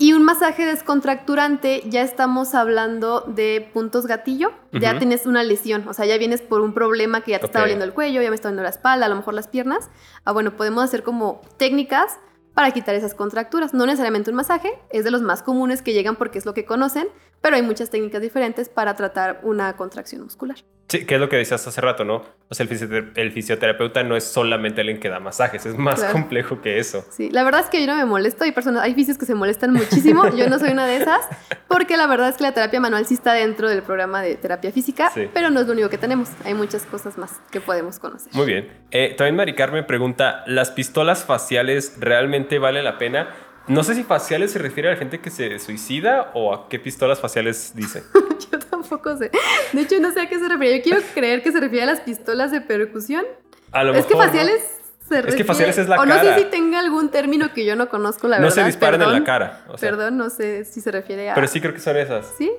Y 0.00 0.12
un 0.12 0.24
masaje 0.24 0.64
descontracturante, 0.64 1.82
ya 1.86 2.02
estamos 2.02 2.54
hablando 2.54 3.22
de 3.22 3.68
puntos 3.72 4.06
gatillo, 4.06 4.52
ya 4.72 4.96
tienes 4.96 5.26
una 5.26 5.42
lesión, 5.42 5.88
o 5.88 5.92
sea, 5.92 6.06
ya 6.06 6.16
vienes 6.18 6.40
por 6.40 6.60
un 6.60 6.72
problema 6.72 7.22
que 7.22 7.32
ya 7.32 7.40
te 7.40 7.46
está 7.46 7.60
doliendo 7.60 7.84
el 7.84 7.92
cuello, 7.92 8.22
ya 8.22 8.28
me 8.28 8.36
está 8.36 8.48
doliendo 8.48 8.62
la 8.62 8.68
espalda, 8.68 9.06
a 9.06 9.08
lo 9.08 9.16
mejor 9.16 9.34
las 9.34 9.48
piernas. 9.48 9.90
Ah, 10.24 10.30
bueno, 10.30 10.56
podemos 10.56 10.84
hacer 10.84 11.02
como 11.02 11.40
técnicas 11.56 12.20
para 12.54 12.70
quitar 12.70 12.94
esas 12.94 13.14
contracturas. 13.14 13.74
No 13.74 13.86
necesariamente 13.86 14.30
un 14.30 14.36
masaje, 14.36 14.70
es 14.90 15.02
de 15.02 15.10
los 15.10 15.22
más 15.22 15.42
comunes 15.42 15.82
que 15.82 15.92
llegan 15.92 16.14
porque 16.14 16.38
es 16.38 16.46
lo 16.46 16.54
que 16.54 16.64
conocen, 16.64 17.08
pero 17.40 17.56
hay 17.56 17.62
muchas 17.62 17.90
técnicas 17.90 18.22
diferentes 18.22 18.68
para 18.68 18.94
tratar 18.94 19.40
una 19.42 19.76
contracción 19.76 20.22
muscular. 20.22 20.58
Sí, 20.88 21.04
que 21.04 21.16
es 21.16 21.20
lo 21.20 21.28
que 21.28 21.36
decías 21.36 21.66
hace 21.66 21.80
rato, 21.82 22.04
¿no? 22.04 22.24
O 22.48 22.54
sea, 22.54 22.66
el, 22.66 23.32
fisioterapeuta 23.32 24.02
no 24.04 24.16
es 24.16 24.24
solamente 24.24 24.80
alguien 24.80 24.98
que 24.98 25.10
da 25.10 25.20
masajes, 25.20 25.66
es 25.66 25.76
más 25.76 26.02
complejo 26.04 26.62
que 26.62 26.78
eso. 26.78 27.04
Sí, 27.10 27.28
la 27.30 27.44
verdad 27.44 27.60
es 27.60 27.66
que 27.66 27.78
yo 27.78 27.86
no 27.86 27.94
me 27.94 28.06
molesto, 28.06 28.44
hay 28.44 28.52
personas, 28.52 28.82
hay 28.82 28.94
fisios 28.94 29.18
que 29.18 29.26
se 29.26 29.34
molestan 29.34 29.74
muchísimo, 29.74 30.26
yo 30.34 30.48
no 30.48 30.58
soy 30.58 30.70
una 30.70 30.86
de 30.86 30.96
esas, 30.96 31.20
porque 31.68 31.98
la 31.98 32.06
verdad 32.06 32.30
es 32.30 32.36
que 32.36 32.44
la 32.44 32.52
terapia 32.52 32.80
manual 32.80 33.04
sí 33.04 33.12
está 33.12 33.34
dentro 33.34 33.68
del 33.68 33.82
programa 33.82 34.22
de 34.22 34.36
terapia 34.36 34.72
física, 34.72 35.12
pero 35.34 35.50
no 35.50 35.60
es 35.60 35.66
lo 35.66 35.74
único 35.74 35.90
que 35.90 35.98
tenemos, 35.98 36.30
hay 36.44 36.54
muchas 36.54 36.84
cosas 36.86 37.18
más 37.18 37.38
que 37.50 37.60
podemos 37.60 37.98
conocer. 37.98 38.34
Muy 38.34 38.46
bien. 38.46 38.72
Eh, 38.90 39.14
también 39.14 39.36
Mari 39.36 39.54
Carmen 39.54 39.86
pregunta, 39.86 40.42
¿las 40.46 40.70
pistolas 40.70 41.22
faciales 41.22 41.96
realmente 42.00 42.58
vale 42.58 42.82
la 42.82 42.96
pena? 42.96 43.28
No 43.68 43.84
sé 43.84 43.94
si 43.94 44.02
faciales 44.02 44.52
se 44.52 44.58
refiere 44.58 44.88
a 44.88 44.92
la 44.92 44.98
gente 44.98 45.20
que 45.20 45.30
se 45.30 45.58
suicida 45.58 46.30
o 46.34 46.54
a 46.54 46.68
qué 46.68 46.78
pistolas 46.78 47.20
faciales 47.20 47.72
dice. 47.74 48.02
Yo 48.50 48.58
tampoco 48.58 49.16
sé. 49.16 49.30
De 49.72 49.82
hecho, 49.82 50.00
no 50.00 50.12
sé 50.12 50.22
a 50.22 50.28
qué 50.28 50.38
se 50.38 50.48
refiere. 50.48 50.78
Yo 50.78 50.82
quiero 50.82 51.00
creer 51.14 51.42
que 51.42 51.52
se 51.52 51.60
refiere 51.60 51.84
a 51.84 51.86
las 51.86 52.00
pistolas 52.00 52.50
de 52.50 52.60
percusión. 52.60 53.24
A 53.72 53.84
lo 53.84 53.94
es 53.94 54.06
que 54.06 54.16
faciales 54.16 54.62
se 55.06 55.16
refiere. 55.16 55.28
Es 55.28 55.34
que 55.36 55.44
faciales 55.44 55.78
es 55.78 55.88
la 55.88 55.96
o 55.96 56.04
cara. 56.04 56.20
O 56.20 56.24
no 56.24 56.34
sé 56.34 56.38
si 56.38 56.44
tenga 56.46 56.78
algún 56.78 57.10
término 57.10 57.52
que 57.52 57.64
yo 57.64 57.76
no 57.76 57.88
conozco, 57.88 58.26
la 58.28 58.38
verdad. 58.38 58.48
No 58.48 58.54
se 58.54 58.64
disparan 58.64 59.02
en 59.02 59.12
la 59.12 59.24
cara. 59.24 59.64
Perdón, 59.80 60.16
no 60.16 60.30
sé 60.30 60.64
si 60.64 60.80
se 60.80 60.90
refiere 60.90 61.30
a. 61.30 61.34
Pero 61.34 61.46
sí 61.46 61.60
creo 61.60 61.74
que 61.74 61.80
son 61.80 61.96
esas. 61.96 62.34
Sí. 62.38 62.50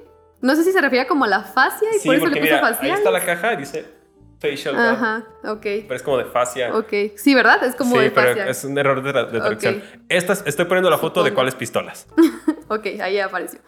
No 0.41 0.55
sé 0.55 0.63
si 0.63 0.72
se 0.72 0.79
refiere 0.79 1.05
como 1.07 1.25
a 1.25 1.27
la 1.27 1.43
fascia 1.43 1.89
y 1.93 2.05
por 2.05 2.15
eso 2.15 2.27
le 2.27 2.39
puso 2.39 2.60
facial. 2.60 2.91
Ahí 2.91 2.98
está 2.98 3.12
la 3.12 3.25
caja 3.25 3.53
y 3.53 3.57
dice 3.57 3.99
facial 4.39 4.75
Ajá, 4.77 5.25
ok. 5.43 5.62
Pero 5.62 5.96
es 5.96 6.03
como 6.03 6.17
de 6.17 6.25
fascia. 6.25 6.75
Ok. 6.75 6.93
Sí, 7.15 7.36
¿verdad? 7.36 7.63
Es 7.63 7.75
como 7.75 8.00
de 8.00 8.12
fascia. 8.12 8.34
Pero 8.36 8.51
es 8.51 8.63
un 8.63 8.77
error 8.77 9.03
de, 9.03 9.12
traducción. 9.12 9.84
Estas, 10.08 10.43
estoy 10.46 10.65
poniendo 10.65 10.89
la 10.89 10.98
foto 10.98 11.24
de 11.24 11.34
cuáles 11.34 11.55
pistolas. 11.55 12.08
ok, 12.67 12.86
ahí 13.01 13.19
apareció. 13.19 13.60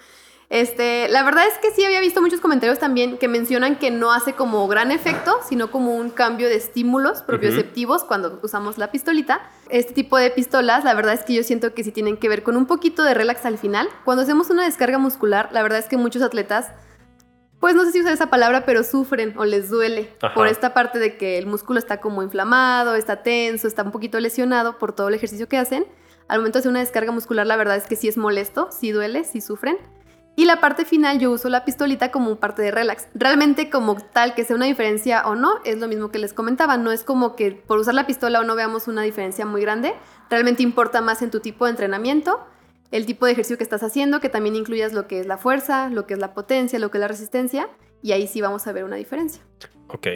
Este, 0.51 1.07
la 1.07 1.23
verdad 1.23 1.45
es 1.47 1.57
que 1.59 1.71
sí 1.71 1.85
había 1.85 2.01
visto 2.01 2.21
muchos 2.21 2.41
comentarios 2.41 2.77
también 2.77 3.17
que 3.17 3.29
mencionan 3.29 3.77
que 3.77 3.89
no 3.89 4.11
hace 4.11 4.33
como 4.33 4.67
gran 4.67 4.91
efecto, 4.91 5.39
sino 5.47 5.71
como 5.71 5.95
un 5.95 6.09
cambio 6.09 6.49
de 6.49 6.55
estímulos 6.55 7.21
propioceptivos 7.21 8.03
cuando 8.03 8.37
usamos 8.43 8.77
la 8.77 8.91
pistolita. 8.91 9.49
Este 9.69 9.93
tipo 9.93 10.17
de 10.17 10.29
pistolas, 10.29 10.83
la 10.83 10.93
verdad 10.93 11.13
es 11.13 11.23
que 11.23 11.35
yo 11.35 11.43
siento 11.43 11.73
que 11.73 11.85
sí 11.85 11.93
tienen 11.93 12.17
que 12.17 12.27
ver 12.27 12.43
con 12.43 12.57
un 12.57 12.65
poquito 12.65 13.03
de 13.03 13.13
relax 13.13 13.45
al 13.45 13.57
final. 13.57 13.87
Cuando 14.03 14.23
hacemos 14.23 14.49
una 14.49 14.65
descarga 14.65 14.97
muscular, 14.97 15.47
la 15.53 15.63
verdad 15.63 15.79
es 15.79 15.85
que 15.85 15.95
muchos 15.95 16.21
atletas 16.21 16.67
pues 17.61 17.75
no 17.75 17.85
sé 17.85 17.91
si 17.91 18.01
usar 18.01 18.11
esa 18.11 18.31
palabra, 18.31 18.65
pero 18.65 18.83
sufren 18.83 19.35
o 19.37 19.45
les 19.45 19.69
duele 19.69 20.09
por 20.33 20.47
esta 20.47 20.73
parte 20.73 20.97
de 20.97 21.15
que 21.15 21.37
el 21.37 21.45
músculo 21.45 21.77
está 21.77 22.01
como 22.01 22.23
inflamado, 22.23 22.95
está 22.95 23.21
tenso, 23.21 23.67
está 23.67 23.83
un 23.83 23.91
poquito 23.91 24.19
lesionado 24.19 24.79
por 24.79 24.93
todo 24.93 25.09
el 25.09 25.13
ejercicio 25.13 25.47
que 25.47 25.59
hacen. 25.59 25.85
Al 26.27 26.39
momento 26.39 26.57
de 26.57 26.61
hacer 26.61 26.71
una 26.71 26.79
descarga 26.79 27.11
muscular, 27.11 27.45
la 27.45 27.55
verdad 27.57 27.77
es 27.77 27.85
que 27.85 27.95
sí 27.95 28.07
es 28.07 28.17
molesto, 28.17 28.69
sí 28.71 28.91
duele, 28.91 29.23
sí 29.23 29.41
sufren. 29.41 29.77
Y 30.35 30.45
la 30.45 30.59
parte 30.59 30.85
final 30.85 31.19
yo 31.19 31.29
uso 31.29 31.49
la 31.49 31.63
pistolita 31.63 32.09
como 32.09 32.37
parte 32.37 32.63
de 32.63 32.71
relax. 32.71 33.07
Realmente 33.13 33.69
como 33.69 33.95
tal 33.95 34.33
que 34.33 34.43
sea 34.43 34.55
una 34.55 34.65
diferencia 34.65 35.27
o 35.27 35.35
no, 35.35 35.59
es 35.63 35.77
lo 35.77 35.87
mismo 35.87 36.09
que 36.09 36.17
les 36.17 36.33
comentaba. 36.33 36.77
No 36.77 36.91
es 36.91 37.03
como 37.03 37.35
que 37.35 37.51
por 37.51 37.77
usar 37.77 37.93
la 37.93 38.07
pistola 38.07 38.39
o 38.39 38.43
no 38.43 38.55
veamos 38.55 38.87
una 38.87 39.03
diferencia 39.03 39.45
muy 39.45 39.61
grande. 39.61 39.93
Realmente 40.31 40.63
importa 40.63 41.01
más 41.01 41.21
en 41.21 41.29
tu 41.29 41.41
tipo 41.41 41.65
de 41.65 41.71
entrenamiento 41.71 42.39
el 42.91 43.05
tipo 43.05 43.25
de 43.25 43.31
ejercicio 43.31 43.57
que 43.57 43.63
estás 43.63 43.83
haciendo, 43.83 44.19
que 44.19 44.29
también 44.29 44.55
incluyas 44.55 44.93
lo 44.93 45.07
que 45.07 45.19
es 45.19 45.25
la 45.25 45.37
fuerza, 45.37 45.89
lo 45.89 46.05
que 46.05 46.13
es 46.13 46.19
la 46.19 46.33
potencia, 46.33 46.77
lo 46.77 46.91
que 46.91 46.97
es 46.97 47.01
la 47.01 47.07
resistencia, 47.07 47.69
y 48.01 48.11
ahí 48.11 48.27
sí 48.27 48.41
vamos 48.41 48.67
a 48.67 48.73
ver 48.73 48.83
una 48.83 48.97
diferencia. 48.97 49.41
Ok. 49.87 50.07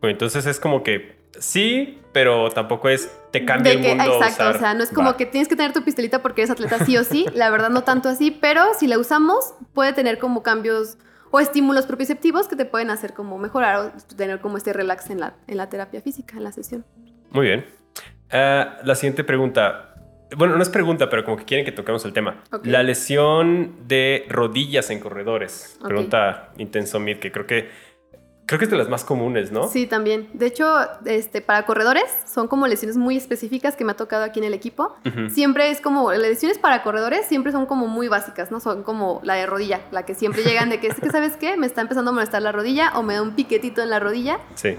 Bueno, 0.00 0.12
entonces 0.12 0.46
es 0.46 0.60
como 0.60 0.82
que 0.82 1.20
sí, 1.38 2.00
pero 2.12 2.50
tampoco 2.50 2.88
es 2.88 3.10
te 3.30 3.44
cambia 3.44 3.72
el 3.72 3.80
mundo. 3.80 4.04
Exacto, 4.04 4.56
o 4.56 4.58
sea, 4.58 4.74
no 4.74 4.82
es 4.82 4.90
como 4.90 5.16
que 5.16 5.26
tienes 5.26 5.48
que 5.48 5.56
tener 5.56 5.72
tu 5.72 5.82
pistolita 5.82 6.22
porque 6.22 6.42
eres 6.42 6.50
atleta 6.50 6.84
sí 6.84 6.96
o 6.96 7.04
sí, 7.04 7.26
la 7.34 7.50
verdad 7.50 7.70
no 7.70 7.84
tanto 7.84 8.08
así, 8.08 8.30
pero 8.30 8.62
si 8.78 8.86
la 8.86 8.98
usamos 8.98 9.54
puede 9.74 9.92
tener 9.92 10.18
como 10.18 10.42
cambios 10.42 10.96
o 11.30 11.40
estímulos 11.40 11.86
propioceptivos 11.86 12.48
que 12.48 12.56
te 12.56 12.64
pueden 12.64 12.90
hacer 12.90 13.14
como 13.14 13.38
mejorar 13.38 13.76
o 13.76 14.14
tener 14.16 14.40
como 14.40 14.56
este 14.56 14.72
relax 14.72 15.10
en 15.10 15.20
la, 15.20 15.34
en 15.46 15.56
la 15.56 15.68
terapia 15.68 16.00
física, 16.00 16.36
en 16.36 16.44
la 16.44 16.52
sesión. 16.52 16.84
Muy 17.30 17.46
bien. 17.46 17.66
Ah, 18.30 18.78
la 18.84 18.94
siguiente 18.94 19.24
pregunta. 19.24 19.89
Bueno, 20.36 20.56
no 20.56 20.62
es 20.62 20.68
pregunta, 20.68 21.08
pero 21.10 21.24
como 21.24 21.36
que 21.36 21.44
quieren 21.44 21.64
que 21.64 21.72
toquemos 21.72 22.04
el 22.04 22.12
tema. 22.12 22.42
La 22.62 22.82
lesión 22.82 23.88
de 23.88 24.26
rodillas 24.28 24.90
en 24.90 25.00
corredores. 25.00 25.78
Pregunta 25.82 26.52
Intensomir, 26.56 27.18
que 27.18 27.32
creo 27.32 27.46
que 27.46 27.68
creo 28.50 28.58
que 28.58 28.64
es 28.64 28.70
de 28.72 28.76
las 28.76 28.88
más 28.88 29.04
comunes, 29.04 29.52
¿no? 29.52 29.68
Sí, 29.68 29.86
también. 29.86 30.28
De 30.32 30.46
hecho, 30.46 30.66
este, 31.04 31.40
para 31.40 31.64
corredores 31.66 32.04
son 32.26 32.48
como 32.48 32.66
lesiones 32.66 32.96
muy 32.96 33.16
específicas 33.16 33.76
que 33.76 33.84
me 33.84 33.92
ha 33.92 33.96
tocado 33.96 34.24
aquí 34.24 34.40
en 34.40 34.44
el 34.44 34.54
equipo. 34.54 34.96
Siempre 35.28 35.70
es 35.70 35.80
como, 35.80 36.10
las 36.10 36.20
lesiones 36.20 36.58
para 36.58 36.82
corredores 36.82 37.26
siempre 37.26 37.52
son 37.52 37.66
como 37.66 37.86
muy 37.86 38.08
básicas, 38.08 38.50
¿no? 38.50 38.58
Son 38.58 38.82
como 38.82 39.20
la 39.22 39.34
de 39.34 39.46
rodilla, 39.46 39.82
la 39.92 40.04
que 40.04 40.16
siempre 40.16 40.42
llegan 40.42 40.68
de 40.68 40.80
que 40.80 40.92
¿sabes 41.12 41.36
qué? 41.36 41.56
Me 41.56 41.66
está 41.68 41.80
empezando 41.80 42.10
a 42.10 42.14
molestar 42.14 42.42
la 42.42 42.50
rodilla 42.50 42.90
o 42.96 43.04
me 43.04 43.14
da 43.14 43.22
un 43.22 43.36
piquetito 43.36 43.82
en 43.82 43.90
la 43.90 44.00
rodilla. 44.00 44.40
Sí. 44.56 44.76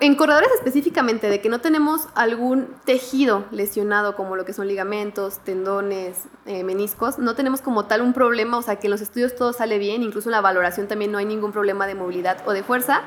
En 0.00 0.14
corredores 0.14 0.48
específicamente, 0.54 1.28
de 1.28 1.40
que 1.40 1.48
no 1.48 1.60
tenemos 1.60 2.06
algún 2.14 2.68
tejido 2.84 3.46
lesionado, 3.50 4.14
como 4.14 4.36
lo 4.36 4.44
que 4.44 4.52
son 4.52 4.68
ligamentos, 4.68 5.40
tendones, 5.40 6.28
eh, 6.46 6.62
meniscos, 6.62 7.18
no 7.18 7.34
tenemos 7.34 7.62
como 7.62 7.86
tal 7.86 8.02
un 8.02 8.12
problema, 8.12 8.58
o 8.58 8.62
sea, 8.62 8.76
que 8.76 8.86
en 8.86 8.92
los 8.92 9.00
estudios 9.00 9.34
todo 9.34 9.52
sale 9.52 9.78
bien, 9.78 10.04
incluso 10.04 10.28
en 10.28 10.32
la 10.32 10.40
valoración 10.40 10.86
también 10.86 11.10
no 11.10 11.18
hay 11.18 11.24
ningún 11.24 11.50
problema 11.50 11.88
de 11.88 11.96
movilidad 11.96 12.46
o 12.46 12.52
de 12.52 12.62
fuerza, 12.62 13.02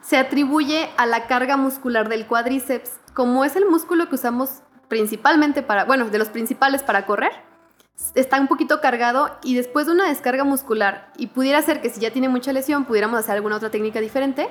se 0.00 0.16
atribuye 0.16 0.88
a 0.96 1.04
la 1.04 1.26
carga 1.26 1.58
muscular 1.58 2.08
del 2.08 2.26
cuádriceps, 2.26 2.92
como 3.12 3.44
es 3.44 3.54
el 3.54 3.66
músculo 3.66 4.08
que 4.08 4.14
usamos 4.14 4.62
principalmente 4.88 5.62
para, 5.62 5.84
bueno, 5.84 6.08
de 6.08 6.18
los 6.18 6.30
principales 6.30 6.82
para 6.82 7.04
correr, 7.04 7.32
está 8.14 8.40
un 8.40 8.48
poquito 8.48 8.80
cargado 8.80 9.36
y 9.42 9.54
después 9.54 9.84
de 9.84 9.92
una 9.92 10.08
descarga 10.08 10.44
muscular, 10.44 11.12
y 11.18 11.26
pudiera 11.26 11.60
ser 11.60 11.82
que 11.82 11.90
si 11.90 12.00
ya 12.00 12.10
tiene 12.10 12.30
mucha 12.30 12.54
lesión, 12.54 12.86
pudiéramos 12.86 13.20
hacer 13.20 13.34
alguna 13.34 13.56
otra 13.56 13.68
técnica 13.68 14.00
diferente, 14.00 14.48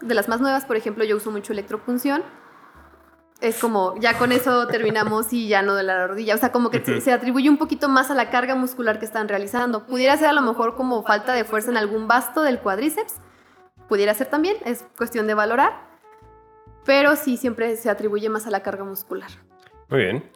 de 0.00 0.14
las 0.14 0.28
más 0.28 0.40
nuevas, 0.40 0.64
por 0.64 0.76
ejemplo, 0.76 1.04
yo 1.04 1.16
uso 1.16 1.30
mucho 1.30 1.52
electropunción. 1.52 2.22
Es 3.40 3.58
como, 3.58 3.94
ya 3.98 4.18
con 4.18 4.32
eso 4.32 4.66
terminamos 4.68 5.32
y 5.32 5.48
ya 5.48 5.62
no 5.62 5.74
de 5.74 5.82
la 5.82 6.06
rodilla. 6.06 6.34
O 6.34 6.38
sea, 6.38 6.52
como 6.52 6.70
que 6.70 7.00
se 7.00 7.12
atribuye 7.12 7.48
un 7.48 7.58
poquito 7.58 7.88
más 7.88 8.10
a 8.10 8.14
la 8.14 8.30
carga 8.30 8.54
muscular 8.54 8.98
que 8.98 9.04
están 9.06 9.28
realizando. 9.28 9.86
Pudiera 9.86 10.16
ser 10.16 10.28
a 10.28 10.32
lo 10.32 10.42
mejor 10.42 10.76
como 10.76 11.02
falta 11.02 11.32
de 11.32 11.44
fuerza 11.44 11.70
en 11.70 11.76
algún 11.76 12.08
vasto 12.08 12.42
del 12.42 12.58
cuádriceps. 12.58 13.16
Pudiera 13.88 14.14
ser 14.14 14.28
también, 14.28 14.56
es 14.64 14.84
cuestión 14.96 15.26
de 15.26 15.34
valorar. 15.34 15.88
Pero 16.84 17.16
sí, 17.16 17.36
siempre 17.36 17.76
se 17.76 17.90
atribuye 17.90 18.28
más 18.28 18.46
a 18.46 18.50
la 18.50 18.62
carga 18.62 18.84
muscular. 18.84 19.30
Muy 19.88 20.00
bien. 20.00 20.30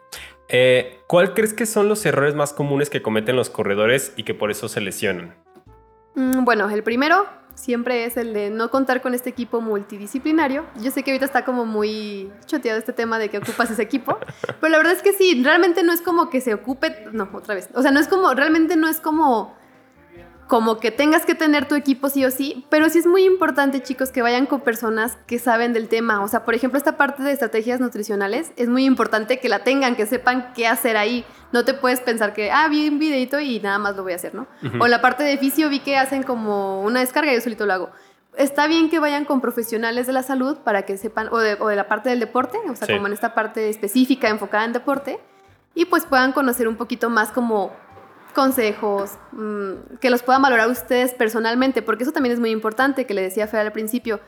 Eh, 0.47 0.99
¿Cuál 1.07 1.33
crees 1.33 1.53
que 1.53 1.65
son 1.65 1.87
los 1.87 2.05
errores 2.05 2.35
más 2.35 2.53
comunes 2.53 2.89
que 2.89 3.01
cometen 3.01 3.35
los 3.35 3.49
corredores 3.49 4.13
y 4.15 4.23
que 4.23 4.33
por 4.33 4.51
eso 4.51 4.67
se 4.67 4.81
lesionan? 4.81 5.35
Mm, 6.15 6.43
Bueno, 6.43 6.69
el 6.69 6.83
primero 6.83 7.25
siempre 7.55 8.05
es 8.05 8.17
el 8.17 8.33
de 8.33 8.49
no 8.49 8.69
contar 8.69 9.01
con 9.01 9.13
este 9.13 9.29
equipo 9.29 9.61
multidisciplinario. 9.61 10.65
Yo 10.81 10.91
sé 10.91 11.03
que 11.03 11.11
ahorita 11.11 11.25
está 11.25 11.43
como 11.45 11.65
muy 11.65 12.31
choteado 12.45 12.77
este 12.77 12.93
tema 12.93 13.17
de 13.17 13.29
que 13.29 13.39
ocupas 13.39 13.71
ese 13.71 13.81
equipo, 13.81 14.17
pero 14.59 14.69
la 14.69 14.77
verdad 14.77 14.93
es 14.93 15.01
que 15.01 15.13
sí, 15.13 15.41
realmente 15.43 15.83
no 15.83 15.93
es 15.93 16.01
como 16.01 16.29
que 16.29 16.41
se 16.41 16.53
ocupe, 16.53 17.07
no, 17.11 17.29
otra 17.33 17.55
vez, 17.55 17.69
o 17.73 17.81
sea, 17.81 17.91
no 17.91 17.99
es 17.99 18.07
como, 18.07 18.33
realmente 18.33 18.75
no 18.75 18.87
es 18.87 18.99
como 18.99 19.55
como 20.47 20.79
que 20.79 20.91
tengas 20.91 21.25
que 21.25 21.33
tener 21.33 21.67
tu 21.67 21.73
equipo 21.75 22.07
sí 22.09 22.23
o 22.23 22.29
sí, 22.29 22.65
pero 22.69 22.87
sí 22.89 22.99
es 22.99 23.07
muy 23.07 23.23
importante, 23.25 23.81
chicos, 23.81 24.11
que 24.11 24.21
vayan 24.21 24.45
con 24.45 24.61
personas 24.61 25.17
que 25.25 25.39
saben 25.39 25.73
del 25.73 25.87
tema. 25.87 26.21
O 26.23 26.27
sea, 26.27 26.45
por 26.45 26.53
ejemplo, 26.53 26.77
esta 26.77 26.97
parte 26.97 27.23
de 27.23 27.31
estrategias 27.31 27.79
nutricionales 27.79 28.51
es 28.55 28.67
muy 28.69 28.85
importante 28.85 29.39
que 29.39 29.49
la 29.49 29.59
tengan, 29.63 29.95
que 29.95 30.05
sepan 30.05 30.53
qué 30.53 30.67
hacer 30.67 30.97
ahí. 30.97 31.25
No 31.51 31.65
te 31.65 31.73
puedes 31.73 31.99
pensar 31.99 32.33
que, 32.33 32.51
ah, 32.51 32.67
vi 32.67 32.87
un 32.89 32.99
videito 32.99 33.39
y 33.39 33.59
nada 33.59 33.79
más 33.79 33.95
lo 33.95 34.03
voy 34.03 34.13
a 34.13 34.17
hacer, 34.17 34.35
¿no? 34.35 34.45
O 34.79 34.87
la 34.87 35.01
parte 35.01 35.23
de 35.23 35.37
fisio 35.39 35.67
vi 35.69 35.79
que 35.79 35.97
hacen 35.97 36.21
como 36.21 36.81
una 36.83 36.99
descarga 36.99 37.31
y 37.31 37.35
yo 37.35 37.41
solito 37.41 37.65
lo 37.65 37.73
hago. 37.73 37.89
Está 38.37 38.67
bien 38.67 38.89
que 38.89 38.99
vayan 38.99 39.25
con 39.25 39.41
profesionales 39.41 40.05
de 40.07 40.13
la 40.13 40.21
salud 40.21 40.57
para 40.57 40.83
que 40.83 40.97
sepan, 40.97 41.29
o 41.31 41.39
de, 41.39 41.55
o 41.59 41.69
de 41.69 41.75
la 41.77 41.87
parte 41.87 42.09
del 42.09 42.19
deporte, 42.19 42.57
o 42.69 42.75
sea, 42.75 42.85
Sí. 42.85 42.93
como 42.93 43.07
en 43.07 43.13
esta 43.13 43.33
parte 43.33 43.69
específica 43.69 44.27
enfocada 44.29 44.65
en 44.65 44.73
deporte, 44.73 45.19
y 45.73 45.85
pues 45.85 46.05
puedan 46.05 46.33
conocer 46.33 46.67
un 46.67 46.75
poquito 46.75 47.09
más 47.09 47.31
como 47.31 47.71
consejos, 48.35 49.17
mm, 49.31 49.97
que 49.99 50.11
los 50.11 50.21
puedan 50.21 50.43
valorar 50.43 50.69
ustedes 50.69 51.13
personalmente, 51.13 51.81
porque 51.81 52.03
eso 52.03 52.11
también 52.11 52.33
es 52.33 52.39
muy 52.39 52.51
importante, 52.51 53.07
que 53.07 53.15
le 53.15 53.23
decía 53.23 53.47
Fer 53.47 53.61
al 53.61 53.71
principio. 53.71 54.19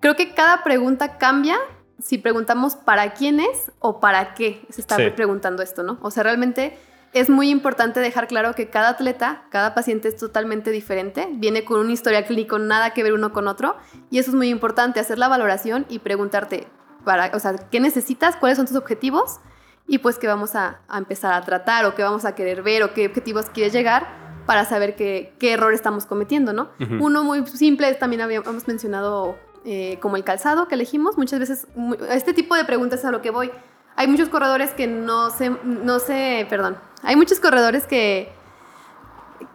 Creo 0.00 0.14
que 0.14 0.32
cada 0.34 0.62
pregunta 0.62 1.18
cambia 1.18 1.56
si 1.98 2.18
preguntamos 2.18 2.76
para 2.76 3.14
quién 3.14 3.40
es 3.40 3.72
o 3.80 3.98
para 3.98 4.34
qué 4.34 4.64
se 4.68 4.80
está 4.80 4.96
Sí. 4.96 5.10
preguntando 5.16 5.62
esto, 5.62 5.82
¿no? 5.82 5.98
O 6.02 6.10
sea, 6.10 6.22
realmente 6.22 6.78
es 7.14 7.30
muy 7.30 7.48
importante 7.48 8.00
dejar 8.00 8.28
claro 8.28 8.54
que 8.54 8.68
cada 8.68 8.90
atleta, 8.90 9.44
cada 9.50 9.74
paciente 9.74 10.08
es 10.08 10.16
totalmente 10.18 10.70
diferente, 10.70 11.26
viene 11.32 11.64
con 11.64 11.80
un 11.80 11.90
historial 11.90 12.26
clínico 12.26 12.58
nada 12.58 12.90
que 12.90 13.02
ver 13.02 13.14
uno 13.14 13.32
con 13.32 13.48
otro, 13.48 13.76
y 14.10 14.18
eso 14.18 14.30
es 14.30 14.36
muy 14.36 14.50
importante, 14.50 15.00
hacer 15.00 15.18
la 15.18 15.28
valoración 15.28 15.86
y 15.88 16.00
preguntarte, 16.00 16.66
para, 17.04 17.30
o 17.34 17.38
sea, 17.40 17.54
¿qué 17.70 17.80
necesitas? 17.80 18.36
¿Cuáles 18.36 18.58
son 18.58 18.66
tus 18.66 18.76
objetivos? 18.76 19.40
Y 19.88 19.98
pues 19.98 20.18
que 20.18 20.26
vamos 20.26 20.54
a, 20.54 20.80
a 20.88 20.98
empezar 20.98 21.32
a 21.32 21.40
tratar 21.42 21.84
o 21.86 21.94
que 21.94 22.02
vamos 22.02 22.24
a 22.24 22.34
querer 22.34 22.62
ver 22.62 22.82
o 22.82 22.92
qué 22.94 23.06
objetivos 23.06 23.46
quieres 23.50 23.72
llegar 23.72 24.06
para 24.46 24.64
saber 24.64 24.94
qué, 24.96 25.34
qué 25.38 25.52
error 25.52 25.74
estamos 25.74 26.06
cometiendo, 26.06 26.52
¿no? 26.52 26.70
Uno 27.00 27.24
muy 27.24 27.44
simple, 27.48 27.92
también 27.94 28.22
habíamos 28.22 28.66
mencionado 28.68 29.36
eh, 29.64 29.98
como 30.00 30.16
el 30.16 30.22
calzado 30.24 30.68
que 30.68 30.76
elegimos, 30.76 31.18
muchas 31.18 31.40
veces, 31.40 31.66
este 32.10 32.32
tipo 32.32 32.54
de 32.54 32.64
preguntas 32.64 33.04
a 33.04 33.10
lo 33.10 33.22
que 33.22 33.30
voy. 33.30 33.50
Hay 33.96 34.06
muchos 34.06 34.28
corredores 34.28 34.72
que 34.72 34.86
no 34.86 35.30
se, 35.30 35.50
no 35.64 35.98
se, 35.98 36.46
perdón, 36.48 36.76
hay 37.02 37.16
muchos 37.16 37.40
corredores 37.40 37.86
que, 37.86 38.30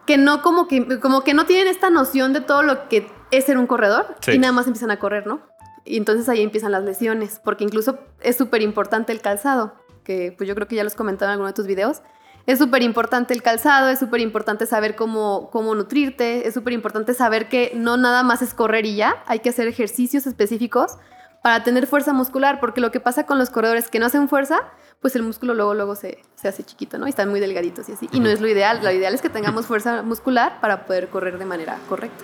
que 0.05 0.17
no 0.17 0.41
como 0.41 0.67
que, 0.67 0.99
como 0.99 1.21
que 1.23 1.33
no 1.33 1.45
tienen 1.45 1.67
esta 1.67 1.89
noción 1.89 2.33
de 2.33 2.41
todo 2.41 2.61
lo 2.63 2.89
que 2.89 3.09
es 3.31 3.45
ser 3.45 3.57
un 3.57 3.67
corredor 3.67 4.15
Sí. 4.21 4.31
y 4.33 4.39
nada 4.39 4.51
más 4.51 4.67
empiezan 4.67 4.91
a 4.91 4.99
correr, 4.99 5.25
¿no? 5.27 5.39
Y 5.85 5.97
entonces 5.97 6.27
ahí 6.29 6.41
empiezan 6.41 6.71
las 6.71 6.83
lesiones, 6.83 7.39
porque 7.43 7.63
incluso 7.63 7.99
es 8.21 8.35
súper 8.35 8.61
importante 8.61 9.13
el 9.13 9.21
calzado, 9.21 9.73
que 10.11 10.33
pues 10.35 10.47
yo 10.47 10.55
creo 10.55 10.67
que 10.67 10.75
ya 10.75 10.83
los 10.83 10.95
comentaba 10.95 11.31
en 11.31 11.33
alguno 11.33 11.47
de 11.47 11.53
tus 11.53 11.67
videos. 11.67 12.01
Es 12.47 12.57
súper 12.57 12.81
importante 12.81 13.33
el 13.33 13.43
calzado, 13.43 13.89
es 13.89 13.99
súper 13.99 14.19
importante 14.19 14.65
saber 14.65 14.95
cómo, 14.95 15.49
cómo 15.51 15.75
nutrirte, 15.75 16.47
es 16.47 16.53
súper 16.55 16.73
importante 16.73 17.13
saber 17.13 17.49
que 17.49 17.71
no 17.75 17.97
nada 17.97 18.23
más 18.23 18.41
es 18.41 18.53
correr 18.53 18.85
y 18.85 18.95
ya, 18.95 19.23
hay 19.27 19.39
que 19.39 19.49
hacer 19.49 19.67
ejercicios 19.67 20.25
específicos 20.25 20.97
para 21.43 21.63
tener 21.63 21.85
fuerza 21.85 22.13
muscular, 22.13 22.59
porque 22.59 22.81
lo 22.81 22.91
que 22.91 22.99
pasa 22.99 23.25
con 23.25 23.37
los 23.37 23.51
corredores 23.51 23.89
que 23.89 23.99
no 23.99 24.07
hacen 24.07 24.27
fuerza, 24.27 24.59
pues 25.01 25.15
el 25.15 25.23
músculo 25.23 25.53
luego, 25.53 25.75
luego 25.75 25.95
se, 25.95 26.19
se 26.35 26.47
hace 26.47 26.63
chiquito, 26.63 26.97
¿no? 26.97 27.05
Y 27.05 27.09
están 27.09 27.29
muy 27.29 27.39
delgaditos 27.39 27.89
y 27.89 27.93
así. 27.93 28.09
Y 28.11 28.19
no 28.19 28.29
es 28.29 28.41
lo 28.41 28.47
ideal, 28.47 28.79
lo 28.83 28.91
ideal 28.91 29.13
es 29.13 29.21
que 29.21 29.29
tengamos 29.29 29.67
fuerza 29.67 30.01
muscular 30.01 30.59
para 30.61 30.85
poder 30.85 31.09
correr 31.09 31.37
de 31.37 31.45
manera 31.45 31.77
correcta. 31.89 32.23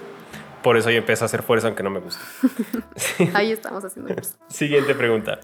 Por 0.64 0.78
eso 0.78 0.90
yo 0.90 0.98
empecé 0.98 1.24
a 1.24 1.26
hacer 1.26 1.44
fuerza 1.44 1.68
aunque 1.68 1.84
no 1.84 1.90
me 1.90 2.00
gusta. 2.00 2.22
Ahí 3.34 3.52
estamos 3.52 3.84
haciendo 3.86 4.14
eso. 4.14 4.38
Siguiente 4.48 4.96
pregunta. 4.96 5.40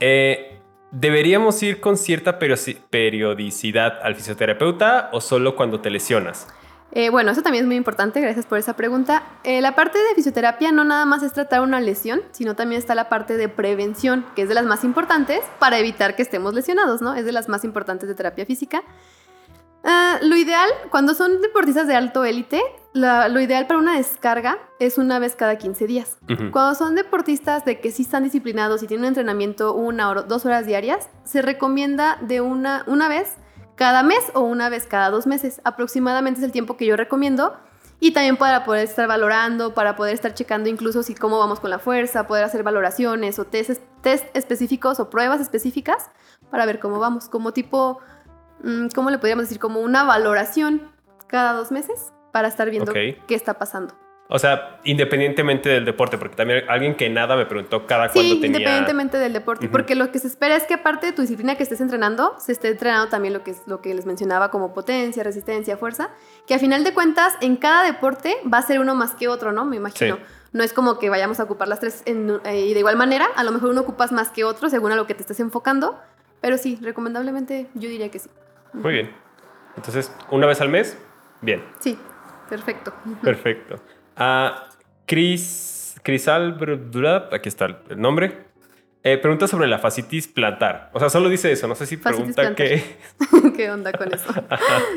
Eh, 0.00 0.53
¿Deberíamos 0.96 1.60
ir 1.64 1.80
con 1.80 1.96
cierta 1.96 2.38
periodicidad 2.38 3.98
al 4.00 4.14
fisioterapeuta 4.14 5.10
o 5.12 5.20
solo 5.20 5.56
cuando 5.56 5.80
te 5.80 5.90
lesionas? 5.90 6.46
Eh, 6.92 7.10
bueno, 7.10 7.32
eso 7.32 7.42
también 7.42 7.64
es 7.64 7.66
muy 7.66 7.74
importante, 7.74 8.20
gracias 8.20 8.46
por 8.46 8.58
esa 8.58 8.76
pregunta. 8.76 9.24
Eh, 9.42 9.60
la 9.60 9.74
parte 9.74 9.98
de 9.98 10.14
fisioterapia 10.14 10.70
no 10.70 10.84
nada 10.84 11.04
más 11.04 11.24
es 11.24 11.32
tratar 11.32 11.62
una 11.62 11.80
lesión, 11.80 12.22
sino 12.30 12.54
también 12.54 12.78
está 12.78 12.94
la 12.94 13.08
parte 13.08 13.36
de 13.36 13.48
prevención, 13.48 14.24
que 14.36 14.42
es 14.42 14.48
de 14.48 14.54
las 14.54 14.66
más 14.66 14.84
importantes 14.84 15.40
para 15.58 15.80
evitar 15.80 16.14
que 16.14 16.22
estemos 16.22 16.54
lesionados, 16.54 17.02
¿no? 17.02 17.16
Es 17.16 17.24
de 17.24 17.32
las 17.32 17.48
más 17.48 17.64
importantes 17.64 18.08
de 18.08 18.14
terapia 18.14 18.46
física. 18.46 18.84
Ah, 19.82 20.20
lo 20.22 20.36
ideal, 20.36 20.68
cuando 20.90 21.14
son 21.14 21.42
deportistas 21.42 21.88
de 21.88 21.96
alto 21.96 22.24
élite, 22.24 22.62
la- 22.94 23.28
lo 23.28 23.40
ideal 23.40 23.66
para 23.66 23.78
una 23.78 23.96
descarga 23.96 24.56
es 24.78 24.96
una 24.98 25.18
vez 25.18 25.36
cada 25.36 25.58
15 25.58 25.86
días. 25.86 26.16
Cuando 26.52 26.74
son 26.74 26.94
deportistas 26.94 27.64
de 27.64 27.80
que 27.80 27.90
sí 27.90 28.02
están 28.02 28.22
disciplinados 28.24 28.82
y 28.82 28.86
tienen 28.86 29.04
un 29.04 29.08
entrenamiento 29.08 29.74
una 29.74 30.08
o 30.10 30.22
dos 30.22 30.46
horas 30.46 30.64
diarias, 30.64 31.10
se 31.24 31.42
recomienda 31.42 32.16
de 32.22 32.40
una, 32.40 32.84
una 32.86 33.08
vez 33.08 33.34
cada 33.74 34.02
mes 34.04 34.20
o 34.34 34.40
una 34.40 34.68
vez 34.68 34.86
cada 34.86 35.10
dos 35.10 35.26
meses. 35.26 35.60
Aproximadamente 35.64 36.38
es 36.40 36.44
el 36.46 36.52
tiempo 36.52 36.76
que 36.76 36.86
yo 36.86 36.96
recomiendo. 36.96 37.54
Y 38.00 38.12
también 38.12 38.36
para 38.36 38.64
poder 38.64 38.84
estar 38.84 39.08
valorando, 39.08 39.74
para 39.74 39.96
poder 39.96 40.14
estar 40.14 40.32
checando 40.34 40.68
incluso 40.68 41.02
si 41.02 41.14
cómo 41.14 41.38
vamos 41.38 41.58
con 41.60 41.70
la 41.70 41.78
fuerza, 41.78 42.26
poder 42.26 42.44
hacer 42.44 42.62
valoraciones 42.62 43.38
o 43.38 43.44
test, 43.44 43.80
test 44.02 44.24
específicos 44.36 45.00
o 45.00 45.10
pruebas 45.10 45.40
específicas 45.40 46.10
para 46.50 46.64
ver 46.66 46.78
cómo 46.80 46.98
vamos. 47.00 47.28
Como 47.28 47.52
tipo, 47.52 47.98
mm, 48.62 48.88
¿cómo 48.94 49.10
le 49.10 49.18
podríamos 49.18 49.44
decir? 49.46 49.58
Como 49.58 49.80
una 49.80 50.04
valoración 50.04 50.82
cada 51.26 51.52
dos 51.54 51.72
meses 51.72 52.12
para 52.34 52.48
estar 52.48 52.68
viendo 52.68 52.90
Ok. 52.90 52.98
qué 53.28 53.34
está 53.36 53.54
pasando. 53.54 53.94
O 54.26 54.38
sea, 54.40 54.80
independientemente 54.84 55.68
del 55.68 55.84
deporte, 55.84 56.18
porque 56.18 56.34
también 56.34 56.64
alguien 56.68 56.96
que 56.96 57.08
nada 57.10 57.36
me 57.36 57.46
preguntó 57.46 57.86
cada 57.86 58.08
Sí, 58.08 58.14
cuándo 58.14 58.34
tenía... 58.40 58.46
independientemente 58.46 59.18
del 59.18 59.32
deporte, 59.34 59.66
Ujú. 59.66 59.72
porque 59.72 59.94
lo 59.94 60.10
que 60.10 60.18
se 60.18 60.26
espera 60.26 60.56
es 60.56 60.64
que 60.64 60.74
aparte 60.74 61.06
de 61.06 61.12
tu 61.12 61.20
disciplina 61.22 61.54
que 61.54 61.62
estés 61.62 61.80
entrenando, 61.80 62.34
se 62.40 62.50
esté 62.50 62.68
entrenando 62.70 63.08
también 63.08 63.34
lo 63.34 63.44
que, 63.44 63.52
es, 63.52 63.62
lo 63.66 63.80
que 63.80 63.94
les 63.94 64.04
mencionaba 64.06 64.50
como 64.50 64.74
potencia, 64.74 65.22
resistencia, 65.22 65.76
fuerza, 65.76 66.10
que 66.48 66.54
a 66.54 66.58
final 66.58 66.82
de 66.82 66.92
cuentas 66.94 67.34
en 67.40 67.56
cada 67.56 67.84
deporte 67.84 68.34
va 68.52 68.58
a 68.58 68.62
ser 68.62 68.80
uno 68.80 68.96
más 68.96 69.14
que 69.14 69.28
otro, 69.28 69.52
¿no? 69.52 69.64
Me 69.66 69.76
imagino. 69.76 70.16
Sí. 70.16 70.22
No 70.52 70.64
es 70.64 70.72
como 70.72 70.98
que 70.98 71.10
vayamos 71.10 71.38
a 71.38 71.44
ocupar 71.44 71.68
las 71.68 71.78
tres 71.80 72.02
en- 72.06 72.40
eh, 72.46 72.60
y 72.60 72.72
de 72.74 72.80
igual 72.80 72.96
manera, 72.96 73.26
a 73.36 73.44
lo 73.44 73.52
mejor 73.52 73.70
uno 73.70 73.82
ocupas 73.82 74.10
más 74.10 74.30
que 74.30 74.42
otro 74.42 74.68
según 74.70 74.90
a 74.90 74.96
lo 74.96 75.06
que 75.06 75.14
te 75.14 75.20
estés 75.20 75.38
enfocando, 75.38 76.00
pero 76.40 76.56
sí, 76.58 76.78
recomendablemente 76.80 77.68
yo 77.74 77.88
diría 77.90 78.10
que 78.10 78.18
sí. 78.18 78.30
Muy 78.72 78.94
bien. 78.94 79.14
Entonces, 79.76 80.10
una 80.30 80.46
vez 80.46 80.60
al 80.62 80.70
mes, 80.70 80.96
bien. 81.42 81.62
Sí, 81.80 81.98
perfecto. 82.48 82.92
Perfecto. 83.22 83.76
A 84.16 84.68
Chris, 85.06 85.96
Chris 86.02 86.28
Albert, 86.28 87.32
aquí 87.32 87.48
está 87.48 87.66
el 87.66 88.00
nombre. 88.00 88.54
Eh, 89.06 89.18
pregunta 89.18 89.46
sobre 89.46 89.68
la 89.68 89.78
fascitis 89.78 90.26
plantar. 90.26 90.88
O 90.94 90.98
sea, 90.98 91.10
solo 91.10 91.28
dice 91.28 91.52
eso. 91.52 91.68
No 91.68 91.74
sé 91.74 91.84
si 91.84 91.98
pregunta 91.98 92.54
qué. 92.54 92.96
¿Qué 93.56 93.70
onda 93.70 93.92
con 93.92 94.12
eso? 94.12 94.32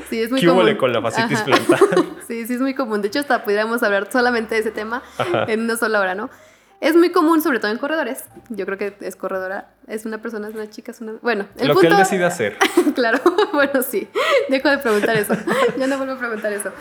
Sí, 0.10 0.22
es 0.22 0.32
muy 0.32 0.39
¿Qué 0.39 0.48
común. 0.48 0.75
con 0.75 0.94
la 0.94 1.01
fascitis 1.01 1.42
plantar? 1.42 1.80
sí, 2.27 2.48
sí, 2.48 2.54
es 2.54 2.62
muy 2.62 2.74
común. 2.74 3.01
De 3.01 3.10
hecho, 3.10 3.20
hasta 3.20 3.44
pudiéramos 3.44 3.84
hablar 3.84 4.08
solamente 4.10 4.56
de 4.56 4.62
ese 4.62 4.72
tema 4.72 5.04
en 5.48 5.60
una 5.60 5.75
sola 5.75 6.00
hora, 6.00 6.16
¿no? 6.16 6.30
Es 6.79 6.96
muy 6.96 7.12
común, 7.12 7.41
sobre 7.41 7.60
todo 7.60 7.72
en 7.72 7.79
corredores. 7.79 8.25
Yo 8.50 8.65
creo 8.65 8.77
que 8.77 8.96
es 9.01 9.15
corredora. 9.15 9.72
Es 9.88 10.05
una 10.05 10.22
persona, 10.22 10.48
es 10.48 10.53
una 10.53 10.69
chica, 10.69 10.91
es 10.91 11.01
una. 11.01 11.13
Bueno, 11.24 11.48
el 11.57 11.69
Lo 11.69 11.75
que 11.75 11.88
él 11.88 11.98
decide 11.98 12.24
hacer. 12.24 12.57
claro, 12.96 13.19
bueno, 13.53 13.81
sí. 13.81 14.07
Dejo 14.50 14.69
de 14.69 14.77
preguntar 14.77 15.17
eso. 15.17 15.34
ya 15.77 15.88
no 15.88 15.98
vuelvo 15.98 16.13
a 16.13 16.19
preguntar 16.19 16.53
eso. 16.53 16.72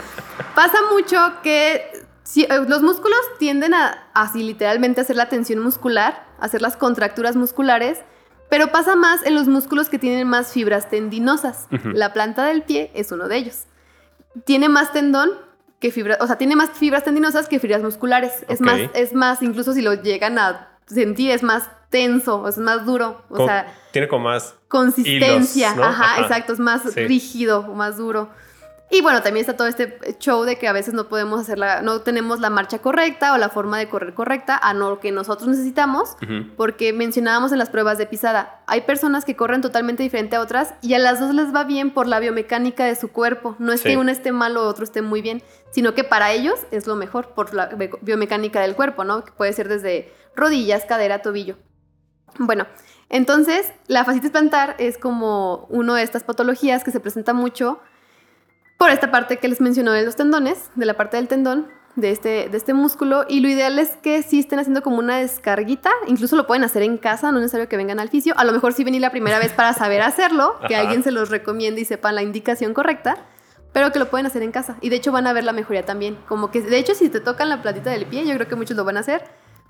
Pasa 0.54 0.78
mucho 0.92 1.16
que 1.42 1.76
eh, 2.36 2.48
los 2.68 2.82
músculos 2.82 3.18
tienden 3.38 3.72
a 3.72 4.08
así 4.12 4.42
literalmente 4.42 5.00
hacer 5.00 5.16
la 5.16 5.30
tensión 5.30 5.60
muscular, 5.60 6.26
hacer 6.40 6.60
las 6.60 6.76
contracturas 6.76 7.34
musculares, 7.34 8.00
pero 8.50 8.68
pasa 8.68 8.96
más 8.96 9.24
en 9.24 9.34
los 9.34 9.48
músculos 9.48 9.88
que 9.88 9.98
tienen 9.98 10.28
más 10.28 10.52
fibras 10.52 10.90
tendinosas. 10.90 11.66
La 11.94 12.12
planta 12.12 12.44
del 12.44 12.62
pie 12.62 12.90
es 12.94 13.10
uno 13.12 13.28
de 13.28 13.36
ellos. 13.38 13.64
Tiene 14.44 14.68
más 14.68 14.92
tendón 14.92 15.30
que 15.78 15.90
fibras, 15.90 16.18
o 16.20 16.26
sea, 16.26 16.36
tiene 16.36 16.56
más 16.56 16.70
fibras 16.70 17.04
tendinosas 17.04 17.48
que 17.48 17.60
fibras 17.60 17.82
musculares. 17.82 18.44
Es 18.48 18.60
más, 18.60 18.80
es 18.94 19.12
más, 19.12 19.42
incluso 19.42 19.72
si 19.72 19.82
lo 19.82 19.94
llegan 19.94 20.38
a 20.38 20.78
sentir, 20.86 21.30
es 21.30 21.42
más 21.42 21.68
tenso, 21.90 22.48
es 22.48 22.58
más 22.58 22.86
duro. 22.86 23.22
O 23.28 23.46
sea, 23.46 23.74
tiene 23.92 24.08
como 24.08 24.24
más 24.24 24.54
consistencia. 24.68 25.72
Ajá, 25.72 26.22
exacto, 26.22 26.52
es 26.52 26.58
más 26.58 26.94
rígido, 26.94 27.62
más 27.74 27.96
duro. 27.96 28.30
Y 28.88 29.00
bueno, 29.00 29.20
también 29.20 29.42
está 29.42 29.56
todo 29.56 29.66
este 29.66 29.98
show 30.20 30.44
de 30.44 30.58
que 30.58 30.68
a 30.68 30.72
veces 30.72 30.94
no 30.94 31.08
podemos 31.08 31.40
hacer 31.40 31.58
la, 31.58 31.82
no 31.82 32.02
tenemos 32.02 32.38
la 32.38 32.50
marcha 32.50 32.78
correcta 32.78 33.32
o 33.32 33.38
la 33.38 33.48
forma 33.48 33.78
de 33.78 33.88
correr 33.88 34.14
correcta 34.14 34.56
a 34.56 34.74
lo 34.74 35.00
que 35.00 35.10
nosotros 35.10 35.48
necesitamos, 35.48 36.16
porque 36.56 36.92
mencionábamos 36.92 37.50
en 37.50 37.58
las 37.58 37.68
pruebas 37.68 37.98
de 37.98 38.06
pisada, 38.06 38.62
hay 38.68 38.82
personas 38.82 39.24
que 39.24 39.34
corren 39.34 39.60
totalmente 39.60 40.04
diferente 40.04 40.36
a 40.36 40.40
otras 40.40 40.74
y 40.82 40.94
a 40.94 41.00
las 41.00 41.18
dos 41.18 41.34
les 41.34 41.52
va 41.52 41.64
bien 41.64 41.92
por 41.92 42.06
la 42.06 42.20
biomecánica 42.20 42.84
de 42.84 42.94
su 42.94 43.10
cuerpo. 43.10 43.56
No 43.58 43.72
es 43.72 43.82
que 43.82 43.96
uno 43.96 44.12
esté 44.12 44.30
mal 44.30 44.56
o 44.56 44.68
otro 44.68 44.84
esté 44.84 45.02
muy 45.02 45.20
bien, 45.20 45.42
sino 45.72 45.94
que 45.94 46.04
para 46.04 46.30
ellos 46.30 46.60
es 46.70 46.86
lo 46.86 46.94
mejor 46.94 47.34
por 47.34 47.54
la 47.54 47.68
biomecánica 48.02 48.60
del 48.60 48.76
cuerpo, 48.76 49.02
¿no? 49.02 49.24
Que 49.24 49.32
puede 49.32 49.52
ser 49.52 49.68
desde 49.68 50.12
rodillas, 50.36 50.84
cadera, 50.84 51.22
tobillo. 51.22 51.56
Bueno, 52.38 52.66
entonces 53.08 53.72
la 53.88 54.04
fascitis 54.04 54.30
plantar 54.30 54.76
es 54.78 54.96
como 54.96 55.66
una 55.70 55.96
de 55.96 56.02
estas 56.02 56.22
patologías 56.22 56.84
que 56.84 56.92
se 56.92 57.00
presenta 57.00 57.32
mucho 57.32 57.80
por 58.76 58.90
esta 58.90 59.10
parte 59.10 59.38
que 59.38 59.48
les 59.48 59.60
mencionó 59.60 59.92
de 59.92 60.04
los 60.04 60.16
tendones, 60.16 60.70
de 60.74 60.86
la 60.86 60.94
parte 60.94 61.16
del 61.16 61.28
tendón, 61.28 61.68
de 61.96 62.10
este, 62.10 62.48
de 62.48 62.56
este 62.56 62.74
músculo. 62.74 63.24
Y 63.28 63.40
lo 63.40 63.48
ideal 63.48 63.78
es 63.78 63.96
que 64.02 64.22
sí 64.22 64.38
estén 64.38 64.58
haciendo 64.58 64.82
como 64.82 64.98
una 64.98 65.16
descarguita. 65.16 65.90
Incluso 66.06 66.36
lo 66.36 66.46
pueden 66.46 66.62
hacer 66.62 66.82
en 66.82 66.98
casa, 66.98 67.32
no 67.32 67.38
es 67.38 67.42
necesario 67.42 67.68
que 67.68 67.76
vengan 67.76 67.98
al 67.98 68.10
fisio. 68.10 68.34
A 68.36 68.44
lo 68.44 68.52
mejor 68.52 68.72
sí 68.74 68.84
venir 68.84 69.00
la 69.00 69.10
primera 69.10 69.38
vez 69.38 69.52
para 69.52 69.72
saber 69.72 70.02
hacerlo, 70.02 70.56
que 70.68 70.76
alguien 70.76 71.02
se 71.02 71.10
los 71.10 71.30
recomiende 71.30 71.80
y 71.80 71.84
sepan 71.84 72.14
la 72.14 72.22
indicación 72.22 72.74
correcta. 72.74 73.16
Pero 73.72 73.92
que 73.92 73.98
lo 73.98 74.08
pueden 74.08 74.26
hacer 74.26 74.42
en 74.42 74.52
casa. 74.52 74.76
Y 74.80 74.88
de 74.88 74.96
hecho 74.96 75.12
van 75.12 75.26
a 75.26 75.34
ver 75.34 75.44
la 75.44 75.52
mejoría 75.52 75.84
también. 75.84 76.16
Como 76.28 76.50
que, 76.50 76.62
de 76.62 76.78
hecho, 76.78 76.94
si 76.94 77.10
te 77.10 77.20
tocan 77.20 77.50
la 77.50 77.60
platita 77.60 77.90
del 77.90 78.06
pie, 78.06 78.26
yo 78.26 78.34
creo 78.34 78.48
que 78.48 78.56
muchos 78.56 78.74
lo 78.74 78.84
van 78.84 78.96
a 78.96 79.00
hacer. 79.00 79.24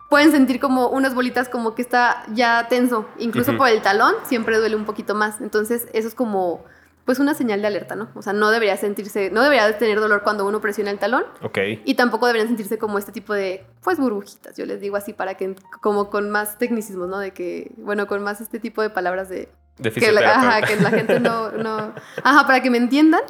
Pueden 0.08 0.30
sentir 0.30 0.60
como 0.60 0.88
unas 0.88 1.14
bolitas 1.14 1.48
como 1.48 1.74
que 1.74 1.82
está 1.82 2.22
ya 2.32 2.68
tenso. 2.68 3.08
Incluso 3.18 3.56
por 3.56 3.68
el 3.68 3.82
talón 3.82 4.14
siempre 4.24 4.58
duele 4.58 4.76
un 4.76 4.84
poquito 4.84 5.16
más. 5.16 5.40
Entonces, 5.40 5.88
eso 5.92 6.06
es 6.06 6.14
como 6.14 6.64
pues 7.06 7.20
una 7.20 7.34
señal 7.34 7.62
de 7.62 7.68
alerta, 7.68 7.94
¿no? 7.94 8.10
O 8.16 8.20
sea, 8.20 8.32
no 8.32 8.50
debería 8.50 8.76
sentirse, 8.76 9.30
no 9.30 9.42
debería 9.42 9.78
tener 9.78 10.00
dolor 10.00 10.22
cuando 10.24 10.44
uno 10.44 10.60
presiona 10.60 10.90
el 10.90 10.98
talón. 10.98 11.24
Ok. 11.40 11.58
Y 11.84 11.94
tampoco 11.94 12.26
deberían 12.26 12.48
sentirse 12.48 12.78
como 12.78 12.98
este 12.98 13.12
tipo 13.12 13.32
de, 13.32 13.64
pues, 13.82 13.98
burbujitas, 13.98 14.56
yo 14.56 14.66
les 14.66 14.80
digo 14.80 14.96
así 14.96 15.12
para 15.12 15.36
que, 15.36 15.54
como 15.80 16.10
con 16.10 16.30
más 16.30 16.58
tecnicismos, 16.58 17.08
¿no? 17.08 17.18
De 17.20 17.30
que, 17.30 17.70
bueno, 17.76 18.08
con 18.08 18.22
más 18.24 18.40
este 18.40 18.58
tipo 18.58 18.82
de 18.82 18.90
palabras 18.90 19.28
de... 19.28 19.48
De 19.78 19.92
que 19.92 20.10
la, 20.10 20.34
ajá, 20.34 20.66
que 20.66 20.76
la 20.76 20.90
gente 20.90 21.20
no, 21.20 21.52
no... 21.52 21.94
Ajá, 22.24 22.46
para 22.46 22.60
que 22.60 22.70
me 22.70 22.78
entiendan, 22.78 23.22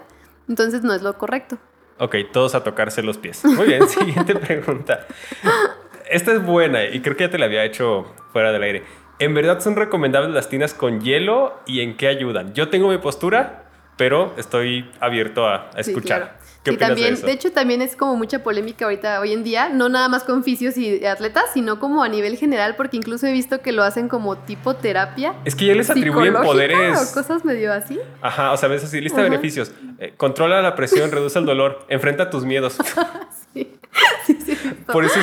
entonces 0.48 0.82
no 0.82 0.94
es 0.94 1.02
lo 1.02 1.18
correcto. 1.18 1.58
Ok, 1.98 2.16
todos 2.32 2.54
a 2.54 2.64
tocarse 2.64 3.02
los 3.02 3.18
pies. 3.18 3.44
Muy 3.44 3.66
bien, 3.66 3.86
siguiente 3.88 4.36
pregunta. 4.36 5.06
Esta 6.08 6.32
es 6.32 6.42
buena 6.42 6.84
y 6.84 7.00
creo 7.00 7.16
que 7.16 7.24
ya 7.24 7.30
te 7.30 7.38
la 7.38 7.44
había 7.44 7.64
hecho 7.64 8.06
fuera 8.32 8.52
del 8.52 8.62
aire. 8.62 8.84
¿En 9.18 9.34
verdad 9.34 9.60
son 9.60 9.76
recomendables 9.76 10.34
las 10.34 10.48
tinas 10.48 10.74
con 10.74 11.00
hielo 11.00 11.54
y 11.66 11.80
en 11.80 11.96
qué 11.96 12.08
ayudan? 12.08 12.52
Yo 12.52 12.68
tengo 12.68 12.88
mi 12.88 12.98
postura, 12.98 13.65
pero 13.96 14.34
estoy 14.36 14.90
abierto 15.00 15.46
a, 15.46 15.70
escuchar. 15.76 16.38
¿Qué 16.62 16.72
opinas 16.72 16.88
también, 16.88 17.08
de, 17.08 17.14
eso? 17.14 17.26
de 17.26 17.32
hecho, 17.32 17.52
también 17.52 17.80
es 17.80 17.94
como 17.94 18.16
mucha 18.16 18.42
polémica 18.42 18.86
ahorita, 18.86 19.20
hoy 19.20 19.32
en 19.32 19.44
día, 19.44 19.68
no 19.68 19.88
nada 19.88 20.08
más 20.08 20.24
con 20.24 20.42
fisios 20.42 20.76
y 20.76 21.04
atletas, 21.06 21.44
sino 21.54 21.78
como 21.78 22.02
a 22.02 22.08
nivel 22.08 22.36
general, 22.36 22.74
porque 22.74 22.96
incluso 22.96 23.26
he 23.28 23.32
visto 23.32 23.60
que 23.62 23.70
lo 23.70 23.84
hacen 23.84 24.08
como 24.08 24.36
tipo 24.36 24.74
terapia. 24.74 25.34
Es 25.44 25.54
que 25.54 25.66
ya 25.66 25.74
les 25.74 25.88
atribuyen 25.88 26.34
poderes. 26.34 27.10
O 27.10 27.14
cosas 27.14 27.44
medio 27.44 27.72
así. 27.72 28.00
Ajá, 28.20 28.52
o 28.52 28.56
sea, 28.56 28.68
ves 28.68 28.82
así, 28.82 29.00
lista 29.00 29.22
de 29.22 29.30
beneficios. 29.30 29.70
Eh, 29.98 30.14
controla 30.16 30.60
la 30.60 30.74
presión, 30.74 31.10
reduce 31.12 31.38
el 31.38 31.46
dolor, 31.46 31.84
enfrenta 31.88 32.30
tus 32.30 32.44
miedos. 32.44 32.76
sí. 33.54 33.78
sí, 34.26 34.38
sí. 34.44 34.56
Por 34.92 35.04
eso 35.04 35.20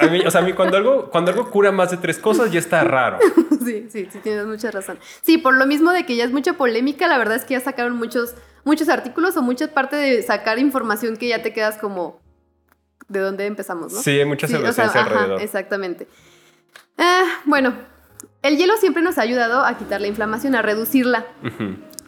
a 0.00 0.06
mí, 0.06 0.20
o 0.20 0.30
sea, 0.30 0.40
a 0.40 0.44
mí 0.44 0.52
cuando 0.52 0.76
algo, 0.76 1.10
cuando 1.10 1.30
algo 1.30 1.50
cura 1.50 1.72
más 1.72 1.90
de 1.90 1.96
tres 1.96 2.18
cosas 2.18 2.50
ya 2.50 2.58
está 2.58 2.82
raro. 2.84 3.18
Sí, 3.64 3.86
sí, 3.90 4.08
sí, 4.10 4.18
tienes 4.22 4.46
mucha 4.46 4.70
razón. 4.70 4.98
Sí, 5.22 5.38
por 5.38 5.54
lo 5.54 5.66
mismo 5.66 5.92
de 5.92 6.06
que 6.06 6.16
ya 6.16 6.24
es 6.24 6.32
mucha 6.32 6.54
polémica, 6.54 7.08
la 7.08 7.18
verdad 7.18 7.36
es 7.36 7.44
que 7.44 7.54
ya 7.54 7.60
sacaron 7.60 7.96
muchos, 7.96 8.34
muchos 8.64 8.88
artículos 8.88 9.36
o 9.36 9.42
mucha 9.42 9.68
parte 9.72 9.96
de 9.96 10.22
sacar 10.22 10.58
información 10.58 11.16
que 11.16 11.28
ya 11.28 11.42
te 11.42 11.52
quedas 11.52 11.78
como 11.78 12.20
de 13.08 13.20
dónde 13.20 13.46
empezamos, 13.46 13.92
¿no? 13.92 14.00
Sí, 14.00 14.10
hay 14.10 14.24
mucha 14.24 14.46
sí, 14.46 14.54
alrededor. 14.54 15.40
exactamente. 15.40 16.08
Ah, 16.98 17.24
bueno, 17.44 17.74
el 18.42 18.56
hielo 18.56 18.76
siempre 18.76 19.02
nos 19.02 19.18
ha 19.18 19.22
ayudado 19.22 19.64
a 19.64 19.76
quitar 19.76 20.00
la 20.00 20.06
inflamación, 20.06 20.54
a 20.54 20.62
reducirla. 20.62 21.26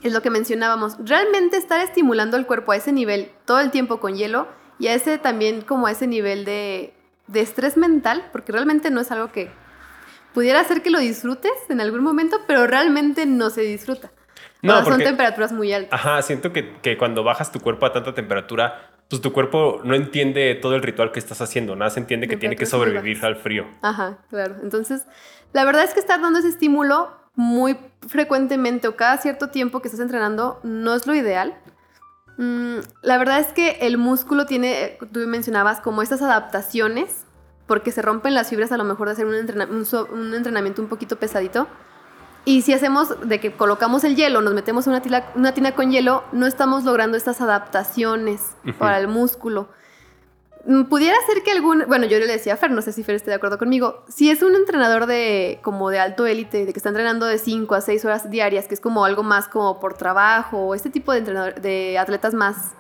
Es 0.03 0.13
lo 0.13 0.23
que 0.23 0.31
mencionábamos. 0.31 0.97
Realmente 1.05 1.57
estar 1.57 1.81
estimulando 1.81 2.37
el 2.37 2.47
cuerpo 2.47 2.73
a 2.73 2.77
ese 2.77 2.93
nivel 2.93 3.31
todo 3.45 3.61
el 3.61 3.71
tiempo 3.71 4.01
con 4.01 4.17
hielo 4.17 4.47
y 4.79 4.89
a 4.89 4.95
ese 4.95 5.19
también 5.19 5.63
como 5.63 5.87
a 5.87 5.93
ese 5.93 6.07
nivel 6.07 6.45
de 6.45 6.97
de 7.27 7.41
estrés 7.41 7.77
mental, 7.77 8.29
porque 8.33 8.53
realmente 8.53 8.91
no 8.91 9.01
es 9.01 9.11
algo 9.11 9.33
que 9.33 9.51
pudiera 10.37 10.61
hacer 10.61 10.83
que 10.83 10.91
lo 10.91 10.99
disfrutes 10.99 11.55
en 11.71 11.81
algún 11.81 12.03
momento, 12.03 12.43
pero 12.47 12.67
realmente 12.67 13.25
no 13.25 13.49
se 13.49 13.63
disfruta. 13.63 14.11
No, 14.61 14.85
son 14.85 14.99
temperaturas 14.99 15.51
muy 15.51 15.73
altas. 15.73 15.99
Ajá, 15.99 16.21
siento 16.21 16.53
que, 16.53 16.99
cuando 16.99 17.25
bajas 17.25 17.51
tu 17.51 17.59
cuerpo 17.59 17.87
a 17.87 17.93
tanta 17.95 18.13
temperatura, 18.13 18.91
pues 19.09 19.23
tu 19.23 19.33
cuerpo 19.33 19.81
no 19.83 19.95
entiende 19.95 20.55
todo 20.55 20.75
el 20.75 20.83
ritual 20.83 21.11
que 21.11 21.21
estás 21.21 21.41
haciendo, 21.41 21.75
nada 21.75 21.91
se 21.91 22.01
entiende 22.01 22.29
que 22.29 22.37
tiene 22.37 22.55
que 22.55 22.67
sobrevivir 22.67 23.25
al 23.25 23.37
frío. 23.37 23.65
Ajá, 23.81 24.19
claro. 24.29 24.57
Entonces, 24.63 25.07
la 25.55 25.65
verdad 25.65 25.85
es 25.85 25.95
que 25.95 26.01
estar 26.01 26.21
dando 26.21 26.41
ese 26.41 26.49
estímulo 26.49 27.17
muy 27.35 27.79
frecuentemente 28.07 28.89
o 28.89 28.95
cada 28.95 29.17
cierto 29.17 29.49
tiempo 29.49 29.81
que 29.81 29.89
estás 29.89 30.03
entrenando 30.03 30.61
no 30.65 30.95
es 30.95 31.07
lo 31.07 31.15
ideal. 31.15 31.55
Mm, 32.37 32.81
la 33.01 33.17
verdad 33.17 33.39
es 33.39 33.55
que 33.55 33.79
el 33.81 33.97
músculo 33.97 34.45
tiene, 34.45 34.99
tú 35.13 35.21
mencionabas, 35.21 35.81
como 35.81 36.03
estas 36.03 36.21
adaptaciones, 36.21 37.26
porque 37.67 37.93
se 37.93 38.03
rompen 38.03 38.35
las 38.35 38.49
fibras 38.49 38.73
a 38.73 38.77
lo 38.77 38.85
mejor 38.85 39.09
de 39.09 39.13
hacer 39.13 39.27
un, 39.27 39.35
entrenamiento 40.35 40.83
un 40.83 40.89
poquito 40.89 41.17
pesadito. 41.17 41.67
Y 42.45 42.63
si 42.63 42.73
hacemos 42.73 43.29
de 43.29 43.41
que 43.41 43.53
colocamos 43.53 44.05
el 44.05 44.15
hielo, 44.15 44.41
nos 44.41 44.55
metemos 44.55 44.87
una, 44.87 45.03
una 45.35 45.53
tina 45.53 45.73
con 45.73 45.91
hielo, 45.91 46.23
no 46.31 46.47
estamos 46.47 46.85
logrando 46.85 47.17
estas 47.17 47.41
adaptaciones 47.41 48.41
para 48.79 49.01
el 49.01 49.09
músculo. 49.09 49.69
Mm, 50.67 50.85
pudiera 50.85 51.17
ser 51.27 51.43
que 51.43 51.53
algún, 51.53 51.85
bueno, 51.87 52.07
yo 52.07 52.19
le 52.19 52.27
decía 52.27 52.55
a 52.55 52.57
Fer, 52.57 52.71
no 52.73 52.83
sé 52.83 52.93
si 52.93 53.05
Fer 53.05 53.15
esté 53.15 53.31
de 53.31 53.37
acuerdo 53.37 53.57
conmigo, 53.57 54.05
si 54.09 54.31
es 54.31 54.43
un 54.43 54.55
entrenador 54.55 55.07
de 55.07 55.61
como 55.63 55.91
de 55.91 56.01
alto 56.01 56.27
élite, 56.27 56.67
de 56.67 56.73
que 56.73 56.79
está 56.79 56.89
entrenando 56.89 57.27
de 57.27 57.39
5 57.39 57.75
a 57.75 57.81
6 57.81 58.05
horas 58.05 58.31
diarias, 58.31 58.67
que 58.67 58.75
es 58.75 58.81
como 58.81 59.05
algo 59.05 59.23
más 59.23 59.49
como 59.49 59.79
por 59.79 59.95
trabajo, 59.95 60.59
o 60.59 60.75
este 60.75 60.91
tipo 60.91 61.13
de 61.13 61.19
entrenador, 61.19 61.61
de 61.61 61.99
atletas 61.99 62.35
más, 62.35 62.75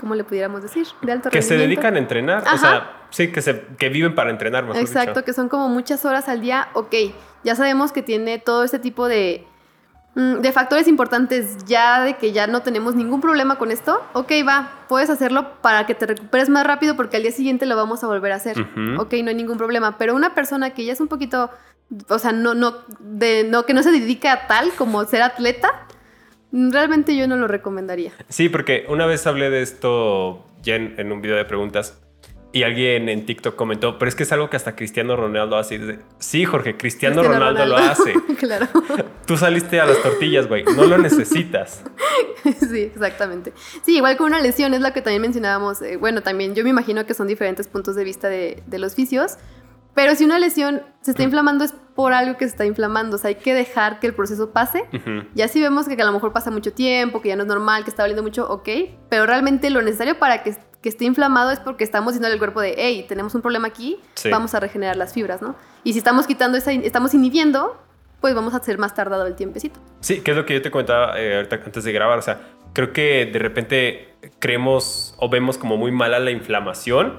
¿cómo 0.00 0.14
le 0.14 0.24
pudiéramos 0.24 0.62
decir? 0.62 0.86
De 1.00 1.12
alto 1.12 1.30
Que 1.30 1.40
se 1.40 1.56
dedican 1.56 1.96
a 1.96 1.98
entrenar, 1.98 2.44
o 2.52 2.58
sea, 2.58 3.01
sí, 3.12 3.30
que, 3.30 3.40
se, 3.40 3.62
que 3.78 3.88
viven 3.88 4.16
para 4.16 4.30
entrenar, 4.30 4.64
mejor 4.64 4.80
Exacto, 4.80 5.24
que 5.24 5.32
son 5.32 5.48
como 5.48 5.68
muchas 5.68 6.04
horas 6.04 6.28
al 6.28 6.40
día, 6.40 6.68
ok, 6.74 6.94
ya 7.44 7.54
sabemos 7.54 7.92
que 7.92 8.02
tiene 8.02 8.40
todo 8.40 8.64
este 8.64 8.80
tipo 8.80 9.06
de 9.06 9.46
Mm, 10.14 10.40
de 10.40 10.52
factores 10.52 10.88
importantes 10.88 11.64
ya 11.64 12.04
de 12.04 12.18
que 12.18 12.32
ya 12.32 12.46
no 12.46 12.60
tenemos 12.60 12.94
ningún 12.94 13.22
problema 13.22 13.56
con 13.56 13.70
esto, 13.70 14.02
ok, 14.12 14.30
va, 14.46 14.84
puedes 14.86 15.08
hacerlo 15.08 15.54
para 15.62 15.86
que 15.86 15.94
te 15.94 16.04
recuperes 16.04 16.50
más 16.50 16.66
rápido 16.66 16.96
porque 16.96 17.16
al 17.16 17.22
día 17.22 17.32
siguiente 17.32 17.64
lo 17.64 17.76
vamos 17.76 18.04
a 18.04 18.08
volver 18.08 18.32
a 18.32 18.36
hacer. 18.36 18.60
Ok, 18.98 19.14
no 19.22 19.30
hay 19.30 19.34
ningún 19.34 19.56
problema. 19.56 19.96
Pero 19.96 20.14
una 20.14 20.34
persona 20.34 20.74
que 20.74 20.84
ya 20.84 20.92
es 20.92 21.00
un 21.00 21.08
poquito, 21.08 21.50
o 22.08 22.18
sea, 22.18 22.32
no, 22.32 22.52
no, 22.54 22.74
de, 23.00 23.44
no, 23.44 23.64
que 23.64 23.72
no 23.72 23.82
se 23.82 23.90
dedica 23.90 24.32
a 24.32 24.46
tal 24.48 24.70
como 24.76 25.02
ser 25.06 25.22
atleta, 25.22 25.86
realmente 26.52 27.16
yo 27.16 27.26
no 27.26 27.36
lo 27.36 27.48
recomendaría. 27.48 28.12
Sí, 28.28 28.50
porque 28.50 28.84
una 28.88 29.06
vez 29.06 29.26
hablé 29.26 29.48
de 29.48 29.62
esto 29.62 30.44
ya 30.62 30.74
en, 30.74 31.10
un 31.10 31.22
video 31.22 31.36
de 31.36 31.46
preguntas 31.46 32.01
Y 32.52 32.64
alguien 32.64 33.08
en 33.08 33.24
TikTok 33.24 33.56
comentó, 33.56 33.98
pero 33.98 34.08
es 34.10 34.14
que 34.14 34.24
es 34.24 34.32
algo 34.32 34.50
que 34.50 34.56
hasta 34.56 34.76
Cristiano 34.76 35.16
Ronaldo 35.16 35.56
hace. 35.56 35.76
Y 35.76 35.78
dice, 35.78 35.98
sí, 36.18 36.44
Jorge, 36.44 36.76
Cristiano, 36.76 37.22
Ronaldo, 37.22 37.64
lo 37.64 37.76
hace. 37.78 38.12
claro. 38.38 38.68
Tú 39.26 39.38
saliste 39.38 39.80
a 39.80 39.86
las 39.86 40.02
tortillas, 40.02 40.48
güey. 40.48 40.64
No 40.64 40.84
lo 40.84 40.98
necesitas. 40.98 41.82
sí, 42.60 42.80
exactamente. 42.80 43.54
Sí, 43.82 43.96
igual 43.96 44.18
con 44.18 44.26
una 44.26 44.40
lesión 44.40 44.74
es 44.74 44.82
la 44.82 44.92
que 44.92 45.00
también 45.00 45.22
mencionábamos. 45.22 45.80
eh, 45.80 45.96
bueno, 45.96 46.22
también 46.22 46.54
yo 46.54 46.62
me 46.62 46.70
imagino 46.70 47.06
que 47.06 47.14
son 47.14 47.26
diferentes 47.26 47.68
puntos 47.68 47.96
de 47.96 48.04
vista 48.04 48.28
de, 48.28 48.62
de 48.66 48.78
los 48.78 48.94
fisios. 48.94 49.38
Pero 49.94 50.14
si 50.14 50.24
una 50.24 50.38
lesión 50.38 50.82
se 51.02 51.10
está 51.10 51.22
inflamando 51.22 51.64
es 51.64 51.74
por 51.94 52.12
algo 52.12 52.38
que 52.38 52.46
se 52.46 52.52
está 52.52 52.64
inflamando. 52.64 53.16
O 53.16 53.18
sea, 53.18 53.28
hay 53.28 53.34
que 53.34 53.52
dejar 53.54 54.00
que 54.00 54.06
el 54.06 54.14
proceso 54.14 54.50
pase. 54.50 54.84
Ujú. 54.92 55.26
Ya 55.34 55.48
si 55.48 55.60
vemos 55.60 55.86
que 55.86 56.00
a 56.00 56.04
lo 56.04 56.12
mejor 56.12 56.32
pasa 56.32 56.50
mucho 56.50 56.72
tiempo, 56.72 57.20
que 57.20 57.28
ya 57.28 57.36
no 57.36 57.42
es 57.42 57.48
normal, 57.48 57.84
que 57.84 57.90
está 57.90 58.02
doliendo 58.02 58.22
mucho, 58.22 58.48
ok. 58.48 58.68
Pero 59.10 59.26
realmente 59.26 59.68
lo 59.70 59.82
necesario 59.82 60.18
para 60.18 60.42
que, 60.42 60.56
que 60.82 60.88
esté 60.88 61.04
inflamado 61.04 61.50
es 61.52 61.60
porque 61.60 61.84
estamos 61.84 62.12
diciendo 62.14 62.32
al 62.32 62.38
cuerpo 62.38 62.60
de, 62.60 62.74
hey, 62.76 63.06
tenemos 63.08 63.34
un 63.34 63.40
problema 63.42 63.68
aquí, 63.68 63.98
Sí. 64.14 64.30
vamos 64.30 64.54
a 64.54 64.60
regenerar 64.60 64.96
las 64.96 65.12
fibras, 65.14 65.40
¿no? 65.40 65.54
Y 65.84 65.92
si 65.92 65.98
estamos 65.98 66.26
quitando 66.26 66.58
esa, 66.58 66.72
estamos 66.72 67.14
inhibiendo, 67.14 67.80
pues 68.20 68.34
vamos 68.34 68.54
a 68.54 68.58
hacer 68.58 68.78
más 68.78 68.94
tardado 68.94 69.26
el 69.26 69.34
tiempecito. 69.34 69.80
Sí, 70.00 70.20
que 70.20 70.32
es 70.32 70.36
lo 70.36 70.44
que 70.44 70.54
yo 70.54 70.62
te 70.62 70.70
comentaba 70.70 71.18
eh, 71.20 71.36
ahorita 71.36 71.60
antes 71.64 71.84
de 71.84 71.92
grabar. 71.92 72.18
O 72.18 72.22
sea, 72.22 72.40
creo 72.72 72.92
que 72.92 73.26
de 73.32 73.38
repente 73.38 74.14
creemos 74.38 75.14
o 75.18 75.28
vemos 75.28 75.56
como 75.58 75.76
muy 75.76 75.90
mala 75.92 76.18
la 76.18 76.30
inflamación 76.30 77.16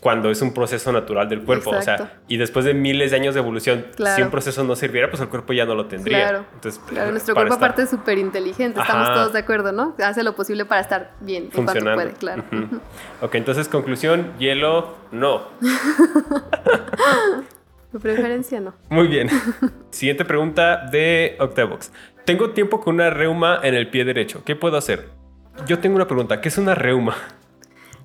cuando 0.00 0.30
es 0.30 0.40
un 0.42 0.52
proceso 0.54 0.92
natural 0.92 1.28
del 1.28 1.42
cuerpo. 1.42 1.70
O 1.70 1.82
sea, 1.82 2.18
y 2.28 2.36
después 2.36 2.64
de 2.64 2.74
miles 2.74 3.10
de 3.10 3.16
años 3.16 3.34
de 3.34 3.40
evolución, 3.40 3.86
Claro. 3.96 4.14
si 4.16 4.22
un 4.22 4.30
proceso 4.30 4.62
no 4.62 4.76
sirviera, 4.76 5.08
pues 5.10 5.20
el 5.22 5.28
cuerpo 5.28 5.52
ya 5.52 5.64
no 5.64 5.74
lo 5.74 5.86
tendría. 5.86 6.18
Claro. 6.28 6.44
Entonces, 6.54 6.80
Claro, 6.86 7.10
nuestro 7.10 7.34
cuerpo 7.34 7.54
estar 7.54 7.70
aparte 7.70 7.82
es 7.82 7.90
súper 7.90 8.18
inteligente, 8.18 8.78
estamos 8.80 9.08
todos 9.14 9.32
de 9.32 9.38
acuerdo, 9.40 9.72
¿no? 9.72 9.94
Hace 9.98 10.22
lo 10.22 10.36
posible 10.36 10.64
para 10.66 10.82
estar 10.82 11.12
bien 11.20 11.44
en 11.44 11.50
cuanto 11.50 11.72
funcionando. 11.72 12.02
puede, 12.02 12.14
claro. 12.14 12.44
Ujú. 12.52 12.80
Ok, 13.22 13.34
entonces 13.36 13.68
conclusión, 13.68 14.32
hielo, 14.38 14.94
no. 15.12 15.42
De 17.92 18.00
preferencia 18.00 18.60
no. 18.60 18.74
Muy 18.90 19.06
bien. 19.08 19.28
Siguiente 19.90 20.24
pregunta 20.24 20.86
de 20.90 21.36
Octavox. 21.40 21.92
Tengo 22.24 22.50
tiempo 22.50 22.80
con 22.80 22.96
una 22.96 23.10
reuma 23.10 23.60
en 23.62 23.74
el 23.74 23.88
pie 23.88 24.04
derecho. 24.04 24.42
¿Qué 24.44 24.56
puedo 24.56 24.76
hacer? 24.76 25.08
Yo 25.66 25.78
tengo 25.78 25.96
una 25.96 26.06
pregunta. 26.06 26.40
¿Qué 26.40 26.48
es 26.48 26.58
una 26.58 26.74
reuma? 26.74 27.14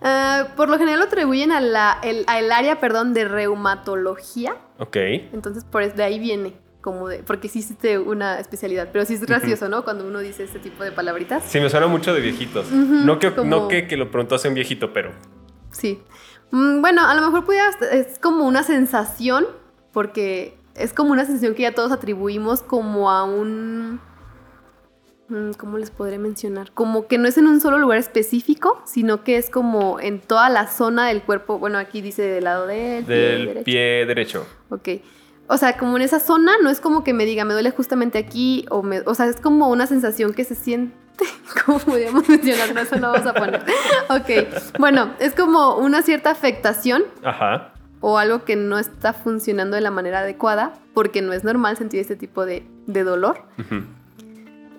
Ah, 0.01 0.47
por 0.55 0.69
lo 0.69 0.77
general 0.77 0.99
lo 0.99 1.05
atribuyen 1.05 1.51
a 1.51 1.61
la, 1.61 1.97
el, 2.03 2.23
al 2.27 2.51
área, 2.51 2.79
perdón, 2.79 3.13
de 3.13 3.25
reumatología. 3.25 4.55
Ok. 4.79 4.95
Entonces, 5.33 5.63
por 5.63 5.93
de 5.93 6.03
ahí 6.03 6.17
viene, 6.19 6.53
como 6.81 7.07
de, 7.07 7.19
porque 7.23 7.47
sí 7.49 7.59
hiciste 7.59 7.99
una 7.99 8.39
especialidad, 8.39 8.89
pero 8.91 9.05
sí 9.05 9.13
es 9.13 9.21
gracioso, 9.25 9.69
¿no? 9.69 9.83
Cuando 9.83 10.07
uno 10.07 10.19
dice 10.19 10.43
este 10.43 10.57
tipo 10.59 10.83
de 10.83 10.91
palabritas. 10.91 11.43
Sí, 11.45 11.59
me 11.59 11.69
suena 11.69 11.87
mucho 11.87 12.13
de 12.13 12.21
viejitos. 12.21 12.71
No 12.71 13.19
que, 13.19 13.33
como- 13.33 13.49
no 13.49 13.67
que, 13.67 13.87
que 13.87 13.97
lo 13.97 14.09
preguntó 14.09 14.35
hace 14.35 14.47
un 14.47 14.55
viejito, 14.55 14.91
pero... 14.91 15.11
Sí. 15.71 16.01
Mm, 16.51 16.81
bueno, 16.81 17.05
a 17.07 17.13
lo 17.13 17.21
mejor 17.21 17.45
pudiera, 17.45 17.69
es 17.91 18.17
como 18.19 18.45
una 18.47 18.63
sensación, 18.63 19.45
porque 19.93 20.57
es 20.75 20.93
como 20.93 21.11
una 21.11 21.25
sensación 21.25 21.53
que 21.53 21.61
ya 21.63 21.73
todos 21.75 21.91
atribuimos 21.91 22.61
como 22.63 23.11
a 23.11 23.23
un... 23.23 24.01
¿Cómo 25.57 25.77
les 25.77 25.91
podré 25.91 26.17
mencionar? 26.17 26.71
Como 26.73 27.07
que 27.07 27.17
no 27.17 27.27
es 27.27 27.37
en 27.37 27.47
un 27.47 27.61
solo 27.61 27.77
lugar 27.79 27.97
específico, 27.97 28.81
sino 28.85 29.23
que 29.23 29.37
es 29.37 29.49
como 29.49 29.99
en 29.99 30.19
toda 30.19 30.49
la 30.49 30.67
zona 30.67 31.07
del 31.07 31.21
cuerpo. 31.23 31.57
Bueno, 31.59 31.77
aquí 31.77 32.01
dice 32.01 32.21
del 32.23 32.43
lado 32.43 32.67
del 32.67 33.05
pie 33.05 33.15
Del 33.15 33.45
derecho. 33.45 33.63
pie 33.65 34.05
derecho. 34.05 34.45
Ok. 34.69 34.89
O 35.47 35.57
sea, 35.57 35.77
como 35.77 35.97
en 35.97 36.03
esa 36.03 36.19
zona, 36.19 36.53
no 36.61 36.69
es 36.69 36.79
como 36.79 37.03
que 37.03 37.13
me 37.13 37.25
diga, 37.25 37.43
me 37.45 37.53
duele 37.53 37.71
justamente 37.71 38.17
aquí, 38.17 38.65
o, 38.69 38.83
me, 38.83 39.01
o 39.01 39.13
sea, 39.15 39.25
es 39.27 39.41
como 39.41 39.69
una 39.69 39.85
sensación 39.87 40.33
que 40.33 40.43
se 40.45 40.55
siente. 40.55 40.95
¿Cómo 41.65 41.79
podríamos 41.79 42.27
mencionar? 42.29 42.73
No, 42.73 42.81
eso 42.81 42.95
no 42.97 43.11
vamos 43.11 43.27
a 43.27 43.33
poner. 43.33 43.61
Ok. 44.09 44.77
Bueno, 44.79 45.11
es 45.19 45.33
como 45.33 45.75
una 45.75 46.01
cierta 46.01 46.29
afectación 46.31 47.03
Ajá. 47.23 47.73
o 47.99 48.17
algo 48.17 48.43
que 48.45 48.55
no 48.55 48.79
está 48.79 49.13
funcionando 49.13 49.75
de 49.75 49.81
la 49.81 49.91
manera 49.91 50.19
adecuada, 50.19 50.73
porque 50.93 51.21
no 51.21 51.33
es 51.33 51.43
normal 51.43 51.77
sentir 51.77 51.99
este 51.99 52.15
tipo 52.15 52.45
de, 52.45 52.65
de 52.87 53.03
dolor. 53.03 53.43
Ujú. 53.59 53.83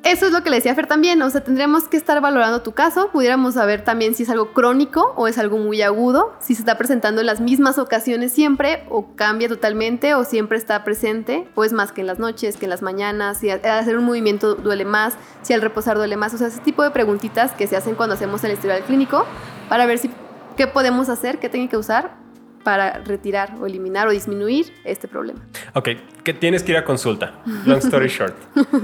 Eso 0.04 0.26
es 0.26 0.32
lo 0.32 0.42
que 0.42 0.50
le 0.50 0.56
decía 0.56 0.74
Fer 0.74 0.88
también, 0.88 1.22
o 1.22 1.30
sea, 1.30 1.44
tendríamos 1.44 1.84
que 1.84 1.96
estar 1.96 2.20
valorando 2.20 2.60
tu 2.60 2.72
caso, 2.72 3.10
pudiéramos 3.12 3.54
saber 3.54 3.84
también 3.84 4.16
si 4.16 4.24
es 4.24 4.30
algo 4.30 4.52
crónico 4.52 5.14
o 5.16 5.28
es 5.28 5.38
algo 5.38 5.58
muy 5.58 5.80
agudo, 5.80 6.32
si 6.40 6.56
se 6.56 6.62
está 6.62 6.76
presentando 6.76 7.20
en 7.20 7.28
las 7.28 7.40
mismas 7.40 7.78
ocasiones 7.78 8.32
siempre 8.32 8.82
o 8.90 9.14
cambia 9.14 9.46
totalmente 9.46 10.14
o 10.14 10.24
siempre 10.24 10.58
está 10.58 10.82
presente 10.82 11.48
o 11.54 11.62
es 11.62 11.72
más 11.72 11.92
que 11.92 12.00
en 12.00 12.08
las 12.08 12.18
noches, 12.18 12.56
que 12.56 12.66
en 12.66 12.70
las 12.70 12.82
mañanas, 12.82 13.38
si 13.38 13.50
hacer 13.50 13.96
un 13.96 14.04
movimiento 14.04 14.56
duele 14.56 14.84
más, 14.84 15.14
si 15.42 15.52
al 15.52 15.62
reposar 15.62 15.96
duele 15.96 16.16
más, 16.16 16.34
o 16.34 16.38
sea, 16.38 16.48
ese 16.48 16.60
tipo 16.60 16.82
de 16.82 16.90
preguntitas 16.90 17.52
que 17.52 17.68
se 17.68 17.76
hacen 17.76 17.94
cuando 17.94 18.16
hacemos 18.16 18.42
el 18.42 18.52
historial 18.52 18.82
clínico 18.82 19.24
para 19.68 19.86
ver 19.86 19.98
si 19.98 20.10
qué 20.56 20.66
podemos 20.66 21.10
hacer, 21.10 21.38
qué 21.38 21.48
técnica 21.48 21.78
usar 21.78 22.21
para 22.62 22.98
retirar 23.04 23.54
o 23.60 23.66
eliminar 23.66 24.06
o 24.08 24.10
disminuir 24.10 24.72
este 24.84 25.08
problema. 25.08 25.40
Ok, 25.74 25.88
que 26.24 26.32
tienes 26.34 26.62
que 26.62 26.72
ir 26.72 26.78
a 26.78 26.84
consulta. 26.84 27.34
Long 27.66 27.78
story 27.78 28.08
short. 28.08 28.34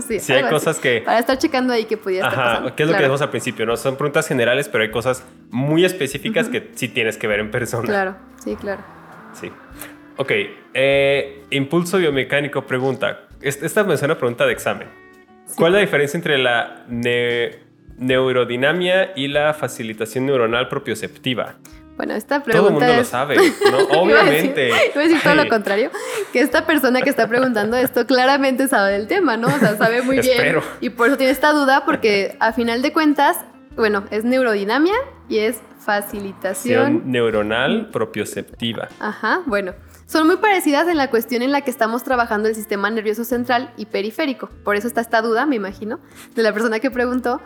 sí, 0.07 0.21
Si 0.21 0.33
hay 0.33 0.39
algo 0.39 0.57
así. 0.57 0.65
cosas 0.67 0.79
que... 0.81 1.03
Para 1.05 1.19
estar 1.21 1.39
checando 1.39 1.73
ahí 1.73 1.85
que 1.85 1.95
estar 1.95 2.23
Ajá, 2.23 2.45
pasando. 2.45 2.77
que 2.77 2.83
es 2.83 2.89
lo 2.89 2.93
que 2.93 2.99
Claro. 2.99 3.03
decimos 3.13 3.23
al 3.23 3.31
principio, 3.31 3.67
¿no? 3.67 3.77
Son 3.77 3.97
preguntas 3.97 4.27
generales, 4.29 4.69
pero 4.69 4.83
hay 4.85 4.91
cosas 4.91 5.25
muy 5.51 5.85
específicas 5.85 6.49
que 6.49 6.71
sí 6.75 6.89
tienes 6.89 7.17
que 7.17 7.27
ver 7.27 7.41
en 7.41 7.51
persona. 7.51 7.85
Claro, 7.87 8.17
sí, 8.43 8.57
claro. 8.57 8.83
Sí. 9.33 9.51
Ok, 10.17 10.33
eh, 10.75 11.45
Impulso 11.51 11.99
Biomecánico 11.99 12.67
pregunta, 12.67 13.29
es- 13.41 13.63
esta 13.63 13.83
es 13.93 14.03
una 14.03 14.19
pregunta 14.19 14.47
de 14.47 14.53
examen. 14.53 14.89
¿Cuál 15.57 15.73
es 15.73 15.75
la 15.75 15.81
diferencia 15.81 16.19
entre 16.19 16.39
la 16.39 16.85
ne- 16.89 17.61
neurodinamia 17.99 19.13
y 19.17 19.29
la 19.29 19.55
facilitación 19.55 20.27
neuronal 20.27 20.69
propioceptiva? 20.69 21.55
Bueno, 21.99 22.15
esta 22.15 22.41
Todo 22.41 22.47
el 22.47 22.53
pregunta 22.53 22.73
mundo 22.73 22.95
lo 22.95 23.01
es... 23.03 23.09
sabe, 23.09 23.37
¿no? 23.71 24.01
Obviamente. 24.01 24.69
Iba 24.69 25.03
a 25.03 25.05
decir 25.05 25.21
todo 25.21 25.35
lo 25.35 25.49
contrario, 25.49 25.91
que 26.33 26.41
esta 26.41 26.65
persona 26.65 27.03
que 27.03 27.11
está 27.11 27.27
preguntando 27.27 27.77
esto 27.77 28.07
claramente 28.07 28.69
sabe 28.69 28.93
del 28.93 29.09
tema, 29.09 29.37
¿no? 29.37 29.49
O 29.49 29.59
sea, 29.59 29.77
sabe 29.77 30.03
muy 30.03 30.21
bien. 30.21 30.37
Espero. 30.37 30.63
Y 30.81 30.91
por 30.91 31.09
eso 31.09 31.17
tiene 31.17 31.33
esta 31.33 31.53
duda, 31.53 31.85
porque 31.85 32.37
a 32.39 32.53
final 32.53 32.83
de 32.83 32.93
cuentas, 32.93 33.39
bueno, 33.75 34.05
es 34.13 34.23
neurodinamia 34.23 34.95
y 35.29 35.39
es 35.39 35.57
facilitación. 35.85 36.79
Facilitación 36.85 37.11
neuronal 37.11 37.91
propioceptiva. 37.91 38.89
Ajá, 39.01 39.43
bueno. 39.47 39.75
Son 40.07 40.27
muy 40.27 40.37
parecidas 40.37 40.89
en 40.89 40.97
la 40.97 41.11
cuestión 41.11 41.43
en 41.43 41.53
la 41.53 41.61
que 41.63 41.71
estamos 41.71 42.03
trabajando 42.05 42.49
el 42.49 42.55
sistema 42.55 42.89
nervioso 42.91 43.25
central 43.25 43.73
y 43.77 43.87
periférico. 43.87 44.49
Por 44.65 44.77
eso 44.77 44.87
está 44.87 45.01
esta 45.03 45.21
duda, 45.21 45.45
me 45.45 45.57
imagino, 45.57 45.99
de 46.35 46.43
la 46.43 46.53
persona 46.53 46.79
que 46.79 46.91
preguntó. 46.91 47.43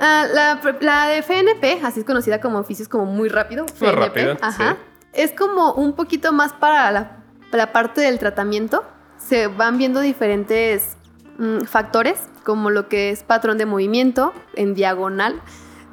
Ah, 0.00 0.26
la, 0.32 0.60
la 0.80 1.06
de 1.08 1.22
FNP, 1.22 1.80
así 1.84 2.00
es 2.00 2.06
conocida 2.06 2.40
como 2.40 2.58
oficios 2.58 2.88
como 2.88 3.06
muy 3.06 3.28
rápido. 3.28 3.66
FNP, 3.66 3.96
rápido, 3.96 4.36
ajá. 4.40 4.72
sí. 4.72 4.78
Es 5.12 5.32
como 5.32 5.74
un 5.74 5.94
poquito 5.94 6.32
más 6.32 6.52
para 6.52 6.90
la, 6.90 7.22
la 7.52 7.72
parte 7.72 8.00
del 8.00 8.18
tratamiento. 8.18 8.84
Se 9.18 9.46
van 9.46 9.78
viendo 9.78 10.00
diferentes 10.00 10.96
mm, 11.38 11.62
factores, 11.62 12.18
como 12.44 12.70
lo 12.70 12.88
que 12.88 13.10
es 13.10 13.22
patrón 13.22 13.58
de 13.58 13.66
movimiento 13.66 14.32
en 14.54 14.74
diagonal. 14.74 15.40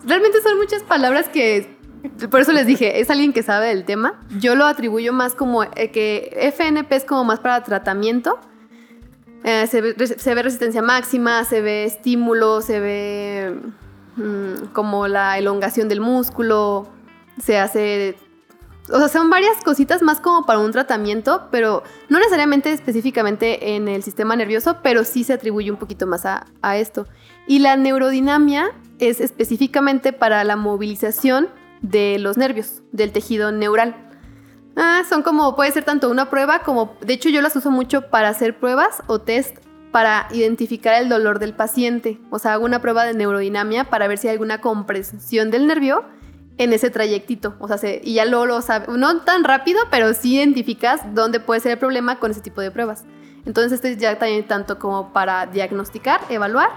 Realmente 0.06 0.42
son 0.42 0.58
muchas 0.58 0.84
palabras 0.84 1.30
que 1.30 1.78
por 2.30 2.40
eso 2.40 2.52
les 2.54 2.66
dije, 2.66 3.02
es 3.02 3.10
alguien 3.10 3.34
que 3.34 3.44
sabe 3.44 3.68
del 3.68 3.84
tema. 3.84 4.20
Yo 4.40 4.56
lo 4.56 4.66
atribuyo 4.66 5.12
más 5.12 5.36
como 5.36 5.64
eh, 5.64 5.92
que 5.92 6.52
FNP 6.56 6.96
es 6.96 7.04
como 7.04 7.24
más 7.24 7.40
para 7.40 7.64
tratamiento. 7.64 8.40
Eh, 9.44 9.68
se, 9.68 9.82
ve, 9.82 9.96
se 10.08 10.36
ve 10.36 10.44
resistencia 10.44 10.82
máxima, 10.82 11.44
se 11.44 11.62
ve 11.62 11.86
estímulo, 11.86 12.62
se 12.62 12.80
ve 12.80 13.56
como 14.74 15.08
la 15.08 15.38
elongación 15.38 15.90
del 15.90 16.02
músculo, 16.02 16.88
se 17.42 17.58
hace... 17.58 18.18
O 18.92 18.98
sea, 18.98 19.08
son 19.08 19.30
varias 19.30 19.64
cositas 19.64 20.02
más 20.02 20.20
como 20.20 20.48
para 20.48 20.58
un 20.58 20.72
tratamiento, 20.72 21.48
pero 21.52 21.84
no 22.10 22.18
necesariamente 22.18 22.72
específicamente 22.72 23.76
en 23.76 23.88
el 23.88 24.02
sistema 24.02 24.36
nervioso, 24.36 24.78
pero 24.82 25.04
sí 25.04 25.24
se 25.24 25.34
atribuye 25.34 25.70
un 25.70 25.78
poquito 25.78 26.08
más 26.08 26.26
a, 26.26 26.48
a 26.64 26.78
esto. 26.78 27.06
Y 27.46 27.60
la 27.60 27.78
neurodinamia 27.78 28.72
es 28.98 29.22
específicamente 29.22 30.12
para 30.12 30.44
la 30.44 30.56
movilización 30.56 31.50
de 31.82 32.18
los 32.20 32.38
nervios, 32.38 32.82
del 32.92 33.12
tejido 33.12 33.52
neural. 33.52 33.96
Ah, 34.76 35.04
son 35.08 35.24
como, 35.24 35.56
puede 35.56 35.72
ser 35.72 35.84
tanto 35.84 36.10
una 36.10 36.30
prueba 36.30 36.60
como, 36.60 36.96
de 37.02 37.14
hecho 37.14 37.30
yo 37.30 37.42
las 37.42 37.56
uso 37.56 37.70
mucho 37.70 38.10
para 38.10 38.30
hacer 38.30 38.58
pruebas 38.58 39.04
o 39.08 39.20
test 39.20 39.58
para 39.92 40.28
identificar 40.32 41.02
el 41.02 41.10
dolor 41.10 41.40
del 41.40 41.54
paciente. 41.54 42.20
O 42.30 42.40
sea, 42.40 42.54
hago 42.54 42.66
una 42.66 42.80
prueba 42.82 43.06
de 43.06 43.14
neurodinamia 43.14 43.86
para 43.86 44.08
ver 44.08 44.18
si 44.18 44.28
hay 44.28 44.34
alguna 44.34 44.62
compresión 44.62 45.50
del 45.52 45.66
nervio 45.68 46.04
en 46.58 46.74
ese 46.74 46.90
trayectito. 46.90 47.56
O 47.60 47.68
sea, 47.68 47.78
se- 47.78 48.02
y 48.04 48.16
ya 48.16 48.26
lo 48.26 48.62
sabes, 48.62 48.90
no 48.90 49.22
tan 49.22 49.44
rápido, 49.44 49.80
pero 49.90 50.14
sí 50.14 50.36
identificas 50.36 51.02
dónde 51.16 51.40
puede 51.40 51.62
ser 51.62 51.72
el 51.74 51.78
problema 51.80 52.20
con 52.20 52.32
ese 52.32 52.42
tipo 52.42 52.62
de 52.62 52.70
pruebas. 52.72 53.06
Entonces, 53.46 53.72
este 53.72 53.92
es 53.92 53.98
ya 53.98 54.20
también 54.20 54.46
tanto 54.46 54.78
como 54.78 55.14
para 55.14 55.46
diagnosticar, 55.46 56.20
evaluar 56.30 56.70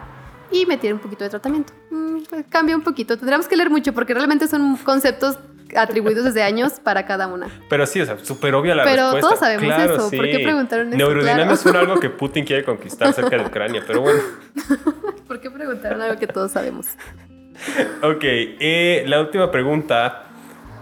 y 0.50 0.64
meter 0.66 0.94
un 0.94 1.00
poquito 1.00 1.24
de 1.24 1.30
tratamiento. 1.30 1.72
Mm, 1.90 2.18
pues 2.30 2.44
cambia 2.48 2.76
un 2.76 2.82
poquito. 2.82 3.16
Tendremos 3.18 3.48
que 3.48 3.56
leer 3.56 3.70
mucho 3.70 3.92
porque 3.92 4.14
realmente 4.14 4.46
son 4.46 4.76
conceptos 4.76 5.38
atribuidos 5.76 6.24
desde 6.24 6.42
años 6.42 6.74
para 6.82 7.06
cada 7.06 7.26
una. 7.26 7.48
Pero 7.68 7.86
sí, 7.86 8.00
o 8.00 8.06
sea, 8.06 8.18
súper 8.22 8.54
obvia 8.54 8.74
la 8.74 8.84
Pero 8.84 9.02
respuesta. 9.02 9.20
todos 9.28 9.38
sabemos 9.40 9.64
Claro, 9.64 9.94
eso. 9.94 10.10
¿Por 10.10 10.24
qué 10.30 10.38
preguntaron 10.40 10.88
eso? 10.88 10.96
Neurodinamia 10.96 11.44
Claro. 11.44 11.56
suena 11.56 11.78
algo 11.80 12.00
que 12.00 12.10
Putin 12.10 12.44
quiere 12.44 12.64
conquistar 12.64 13.12
cerca 13.12 13.36
de 13.36 13.44
Ucrania, 13.46 13.82
pero 13.86 14.00
bueno. 14.02 14.20
¿Por 15.26 15.40
qué 15.40 15.50
preguntaron 15.50 16.00
algo 16.02 16.18
que 16.18 16.26
todos 16.26 16.52
sabemos? 16.52 16.86
Ok, 18.02 18.22
eh, 18.22 19.04
la 19.06 19.20
última 19.20 19.50
pregunta 19.50 20.24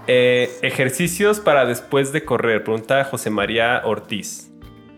Eh, 0.06 0.50
ejercicios 0.62 1.38
para 1.38 1.66
después 1.66 2.10
de 2.12 2.24
correr, 2.24 2.64
pregunta 2.64 3.04
José 3.04 3.30
María 3.30 3.82
Ortiz. 3.84 4.50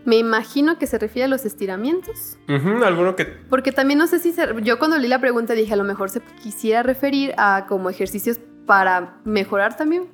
Me 0.05 0.15
imagino 0.17 0.79
que 0.79 0.87
se 0.87 0.97
refiere 0.97 1.25
a 1.25 1.27
los 1.27 1.45
estiramientos. 1.45 2.37
Ujú, 2.49 2.83
¿Alguno 2.83 3.15
que 3.15 3.25
Porque 3.25 3.71
también 3.71 3.99
no 3.99 4.07
sé 4.07 4.17
si 4.19 4.31
se- 4.31 4.47
yo 4.63 4.79
cuando 4.79 4.97
leí 4.97 5.07
la 5.09 5.19
pregunta 5.19 5.53
dije 5.53 5.73
a 5.73 5.75
lo 5.75 5.83
mejor 5.83 6.09
se 6.09 6.21
quisiera 6.41 6.81
referir 6.83 7.33
a 7.37 7.65
como 7.67 7.89
ejercicios 7.91 8.39
para 8.65 9.15
mejorar 9.25 9.75
también 9.77 10.07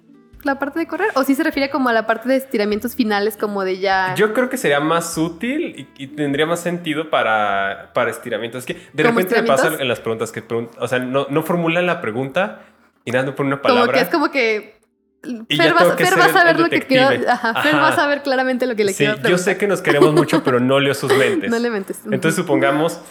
la 0.43 0.57
parte 0.57 0.79
de 0.79 0.87
correr 0.87 1.09
o 1.15 1.23
si 1.23 1.35
se 1.35 1.43
refiere 1.43 1.69
como 1.69 1.89
a 1.89 1.93
la 1.93 2.07
parte 2.07 2.29
de 2.29 2.37
estiramientos 2.37 2.95
finales 2.95 3.35
como 3.35 3.65
de 3.65 3.79
ya 3.79 4.15
Yo 4.15 4.33
creo 4.33 4.49
que 4.49 4.55
sería 4.57 4.79
más 4.79 5.17
útil 5.17 5.75
y, 5.97 6.03
y 6.03 6.07
tendría 6.07 6.45
más 6.45 6.61
sentido 6.61 7.09
para, 7.09 7.91
para 7.93 8.09
estiramientos. 8.09 8.59
Es 8.59 8.65
que 8.65 8.73
de 8.93 9.03
¿Como 9.03 9.19
repente 9.19 9.41
me 9.41 9.47
pasa 9.47 9.75
en 9.77 9.87
las 9.87 9.99
preguntas 9.99 10.31
que 10.31 10.47
pregun- 10.47 10.69
o 10.79 10.87
sea, 10.87 10.99
no, 10.99 11.27
no 11.29 11.43
formulan 11.43 11.85
la 11.85 11.99
pregunta 11.99 12.61
y 13.03 13.11
nada, 13.11 13.25
no 13.25 13.35
ponen 13.35 13.53
una 13.53 13.61
como 13.61 13.73
palabra. 13.73 13.93
que 13.93 13.99
es 14.01 14.07
como 14.09 14.31
que 14.31 14.79
Y 15.23 15.57
Fer, 15.57 15.73
que 15.97 16.05
Fer 16.05 16.17
va 16.17 16.25
a 16.25 16.29
saber 16.29 16.55
el 16.55 16.61
lo 16.61 16.69
que 16.69 16.81
quiero 16.83 17.07
ajá, 17.29 17.61
Fer 17.61 17.73
Ajá. 17.75 17.81
va 17.81 17.87
a 17.89 17.95
saber 17.97 18.21
claramente 18.23 18.65
lo 18.65 18.77
que 18.77 18.85
le 18.85 18.93
Sí, 18.93 18.99
quiero 18.99 19.15
yo 19.17 19.21
preguntar. 19.21 19.43
sé 19.43 19.57
que 19.57 19.67
nos 19.67 19.81
queremos 19.81 20.13
mucho, 20.13 20.41
pero 20.41 20.61
no 20.61 20.79
leo 20.79 20.93
sus 20.93 21.11
mentes. 21.17 21.51
no 21.51 21.59
le 21.59 21.69
mentes 21.69 21.99
Entonces 22.05 22.35
supongamos 22.35 23.01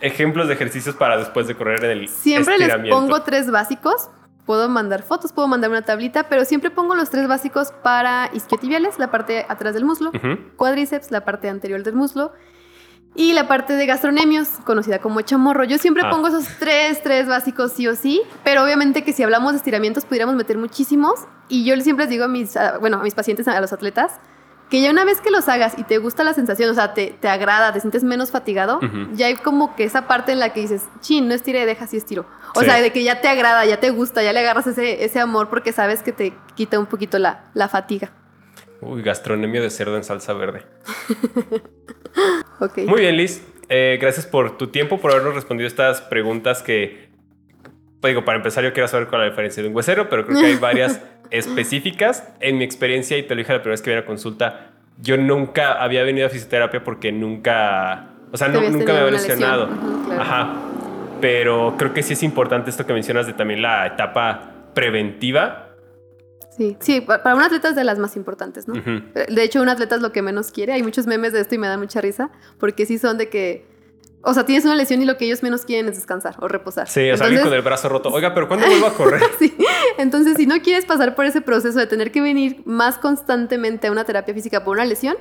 ejemplos 0.00 0.46
de 0.46 0.54
ejercicios 0.54 0.94
para 0.94 1.16
después 1.16 1.48
de 1.48 1.56
correr 1.56 1.82
en 1.84 1.90
el 1.90 2.08
Siempre 2.08 2.58
les 2.58 2.72
pongo 2.90 3.22
tres 3.22 3.50
básicos. 3.50 4.08
Puedo 4.46 4.68
mandar 4.68 5.02
fotos, 5.02 5.32
puedo 5.32 5.48
mandar 5.48 5.70
una 5.70 5.82
tablita, 5.82 6.28
pero 6.28 6.44
siempre 6.44 6.70
pongo 6.70 6.94
los 6.94 7.10
tres 7.10 7.26
básicos 7.26 7.72
para 7.82 8.30
isquiotibiales, 8.32 8.98
la 8.98 9.10
parte 9.10 9.44
atrás 9.48 9.74
del 9.74 9.84
muslo, 9.84 10.10
Ujú. 10.10 10.38
cuádriceps, 10.56 11.10
la 11.10 11.24
parte 11.24 11.48
anterior 11.48 11.82
del 11.82 11.94
muslo, 11.94 12.32
y 13.16 13.32
la 13.32 13.48
parte 13.48 13.72
de 13.72 13.86
gastronemios, 13.86 14.48
conocida 14.64 15.00
como 15.00 15.20
chamorro. 15.22 15.64
Yo 15.64 15.78
siempre 15.78 16.02
Ah. 16.06 16.10
pongo 16.10 16.28
esos 16.28 16.46
tres, 16.58 17.02
tres 17.02 17.26
básicos 17.26 17.72
sí 17.72 17.88
o 17.88 17.96
sí, 17.96 18.22
pero 18.44 18.62
obviamente 18.62 19.02
que 19.04 19.12
si 19.12 19.22
hablamos 19.22 19.52
de 19.52 19.56
estiramientos 19.58 20.04
pudiéramos 20.04 20.36
meter 20.36 20.58
muchísimos, 20.58 21.14
y 21.48 21.64
yo 21.64 21.74
siempre 21.80 22.04
les 22.04 22.10
digo 22.10 22.24
a 22.24 22.28
mis, 22.28 22.54
bueno, 22.80 22.98
a 22.98 23.02
mis 23.02 23.14
pacientes, 23.14 23.48
a 23.48 23.60
los 23.60 23.72
atletas, 23.72 24.20
que 24.70 24.80
ya 24.82 24.90
una 24.90 25.04
vez 25.04 25.20
que 25.20 25.30
los 25.30 25.48
hagas 25.48 25.74
y 25.78 25.84
te 25.84 25.98
gusta 25.98 26.24
la 26.24 26.34
sensación, 26.34 26.70
o 26.70 26.74
sea, 26.74 26.92
te, 26.94 27.14
te 27.20 27.28
agrada, 27.28 27.72
te 27.72 27.80
sientes 27.80 28.02
menos 28.02 28.30
fatigado, 28.32 28.80
ya 29.12 29.26
hay 29.26 29.36
como 29.36 29.76
que 29.76 29.84
esa 29.84 30.08
parte 30.08 30.32
en 30.32 30.40
la 30.40 30.52
que 30.52 30.60
dices, 30.62 30.82
chin, 31.00 31.28
no 31.28 31.34
estiré, 31.34 31.64
deja 31.66 31.84
así 31.84 31.96
estiro. 31.96 32.26
O 32.54 32.60
Sí. 32.60 32.66
sea, 32.66 32.80
de 32.80 32.90
que 32.92 33.04
ya 33.04 33.20
te 33.20 33.28
agrada, 33.28 33.64
ya 33.64 33.78
te 33.78 33.90
gusta, 33.90 34.22
ya 34.22 34.32
le 34.32 34.40
agarras 34.40 34.66
ese, 34.66 35.04
ese 35.04 35.20
amor 35.20 35.48
porque 35.50 35.72
sabes 35.72 36.02
que 36.02 36.12
te 36.12 36.32
quita 36.54 36.78
un 36.78 36.86
poquito 36.86 37.18
la, 37.18 37.44
la 37.54 37.68
fatiga. 37.68 38.10
Uy, 38.80 39.02
gastronomía 39.02 39.60
de 39.62 39.70
cerdo 39.70 39.96
en 39.96 40.04
salsa 40.04 40.32
verde. 40.32 40.64
Ok. 42.60 42.78
Muy 42.86 43.00
bien, 43.02 43.16
Liz. 43.16 43.42
Eh, 43.68 43.98
gracias 44.00 44.26
por 44.26 44.56
tu 44.56 44.68
tiempo, 44.68 44.98
por 45.00 45.10
habernos 45.10 45.34
respondido 45.34 45.66
estas 45.66 46.00
preguntas 46.00 46.62
que, 46.62 47.10
pues 48.00 48.12
digo, 48.12 48.24
para 48.24 48.38
empezar 48.38 48.64
yo 48.64 48.72
quiero 48.72 48.88
saber 48.88 49.08
cuál 49.08 49.22
es 49.22 49.26
la 49.26 49.30
diferencia 49.30 49.62
de 49.62 49.68
un 49.68 49.76
huesero, 49.76 50.08
pero 50.08 50.24
creo 50.24 50.38
que 50.40 50.46
hay 50.46 50.56
varias 50.60 51.00
específicas. 51.30 52.24
En 52.40 52.58
mi 52.58 52.64
experiencia, 52.64 53.16
y 53.18 53.22
te 53.22 53.34
lo 53.34 53.38
dije 53.38 53.52
la 53.52 53.58
primera 53.60 53.72
vez 53.74 53.82
que 53.82 53.90
vine 53.90 54.02
a 54.02 54.06
consulta, 54.06 54.70
yo 55.00 55.16
nunca 55.16 55.82
había 55.82 56.02
venido 56.02 56.26
a 56.26 56.30
fisioterapia 56.30 56.82
porque 56.82 57.12
nunca, 57.12 58.08
o 58.32 58.36
sea, 58.36 58.48
no- 58.48 58.60
nunca 58.62 58.92
me 58.92 58.98
había 59.00 59.10
lesión. 59.12 59.38
lesionado. 59.38 59.64
Ujú, 59.66 60.04
claro. 60.06 60.22
Ajá. 60.22 60.54
Pero 61.20 61.74
creo 61.78 61.92
que 61.94 62.02
sí 62.02 62.12
es 62.12 62.22
importante 62.22 62.70
esto 62.70 62.86
que 62.86 62.92
mencionas 62.92 63.26
de 63.26 63.32
también 63.32 63.62
la 63.62 63.86
etapa 63.86 64.52
preventiva. 64.74 65.62
Sí, 66.56 66.76
sí, 66.80 67.00
pa- 67.02 67.22
para 67.22 67.34
un 67.36 67.42
atleta 67.42 67.68
es 67.68 67.76
de 67.76 67.84
las 67.84 67.98
más 67.98 68.16
importantes, 68.16 68.66
¿no? 68.66 68.74
De 68.74 69.42
hecho, 69.42 69.60
un 69.60 69.68
atleta 69.68 69.96
es 69.96 70.00
lo 70.02 70.12
que 70.12 70.22
menos 70.22 70.50
quiere. 70.52 70.72
Hay 70.72 70.82
muchos 70.82 71.06
memes 71.06 71.32
de 71.34 71.40
esto 71.40 71.54
y 71.54 71.58
me 71.58 71.68
da 71.68 71.76
mucha 71.76 72.00
risa, 72.00 72.30
porque 72.58 72.86
sí 72.86 72.98
son 72.98 73.18
de 73.18 73.28
que, 73.28 73.66
o 74.22 74.34
sea, 74.34 74.44
tienes 74.44 74.64
una 74.64 74.74
lesión 74.74 75.00
y 75.00 75.04
lo 75.04 75.16
que 75.16 75.24
ellos 75.26 75.42
menos 75.42 75.64
quieren 75.64 75.88
es 75.88 75.96
descansar 75.96 76.34
o 76.40 76.48
reposar. 76.48 76.88
Sí, 76.88 77.10
o 77.10 77.16
sea, 77.16 77.26
alguien 77.26 77.40
Entonces- 77.40 77.44
con 77.44 77.52
el 77.54 77.62
brazo 77.62 77.88
roto. 77.88 78.08
Oiga, 78.10 78.34
pero 78.34 78.48
¿cuándo 78.48 78.66
vuelvo 78.70 78.86
a 78.86 78.94
correr? 78.94 79.20
Sí, 79.38 79.56
entonces 79.98 80.36
si 80.36 80.46
no 80.46 80.60
quieres 80.62 80.84
pasar 80.84 81.14
por 81.14 81.26
ese 81.26 81.40
proceso 81.40 81.78
de 81.78 81.86
tener 81.86 82.10
que 82.12 82.20
venir 82.20 82.62
más 82.66 82.98
constantemente 82.98 83.86
a 83.86 83.92
una 83.92 84.04
terapia 84.04 84.34
física 84.34 84.64
por 84.64 84.76
una 84.76 84.84
lesión, 84.84 85.16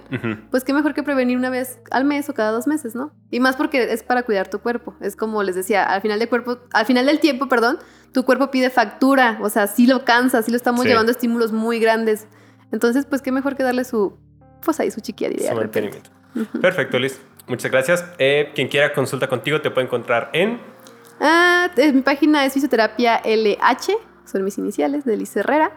pues 0.52 0.64
qué 0.64 0.74
mejor 0.74 0.94
que 0.94 1.04
prevenir 1.04 1.38
una 1.38 1.50
vez 1.50 1.80
al 1.92 2.06
mes 2.06 2.28
o 2.30 2.34
cada 2.34 2.52
dos 2.52 2.66
meses, 2.68 2.96
¿no? 2.96 3.14
Y 3.32 3.40
más 3.40 3.56
porque 3.56 3.92
es 3.94 4.04
para 4.04 4.24
cuidar 4.24 4.50
tu 4.50 4.60
cuerpo. 4.60 4.96
Es 5.02 5.16
como 5.16 5.44
les 5.44 5.56
decía, 5.56 5.84
al 5.86 6.02
final 6.02 6.18
de 6.20 6.28
cuerpo, 6.28 6.60
al 6.74 6.86
final 6.86 7.06
del 7.06 7.20
tiempo, 7.20 7.48
perdón, 7.48 7.78
tu 8.12 8.24
cuerpo 8.26 8.50
pide 8.52 8.70
factura, 8.70 9.38
o 9.42 9.50
sea, 9.50 9.68
sí 9.68 9.86
lo 9.88 10.06
cansa, 10.06 10.42
sí 10.42 10.52
lo 10.52 10.58
estamos 10.58 10.82
Sí. 10.84 10.88
llevando 10.88 11.12
a 11.12 11.14
estímulos 11.14 11.52
muy 11.52 11.80
grandes. 11.80 12.28
Entonces, 12.72 13.06
pues 13.06 13.22
qué 13.22 13.32
mejor 13.32 13.56
que 13.56 13.64
darle 13.64 13.84
su, 13.84 14.18
pues 14.64 14.80
ahí 14.80 14.90
su 14.92 15.00
chiquiadilla. 15.02 15.52
Su 15.54 15.60
de. 15.60 16.02
Perfecto, 16.62 17.00
Liz. 17.00 17.20
Muchas 17.48 17.72
gracias. 17.72 18.06
Eh, 18.18 18.52
quien 18.56 18.68
quiera 18.68 18.94
consulta 18.94 19.28
contigo 19.28 19.62
te 19.62 19.72
puede 19.72 19.86
encontrar 19.86 20.30
en... 20.34 20.60
Ah, 21.20 21.70
mi 21.78 22.02
página 22.02 22.46
es 22.46 22.54
fisioterapia 22.54 23.22
LH, 23.24 23.94
son 24.26 24.44
mis 24.44 24.58
iniciales, 24.58 25.06
de 25.06 25.16
Liz 25.16 25.36
Herrera. 25.36 25.72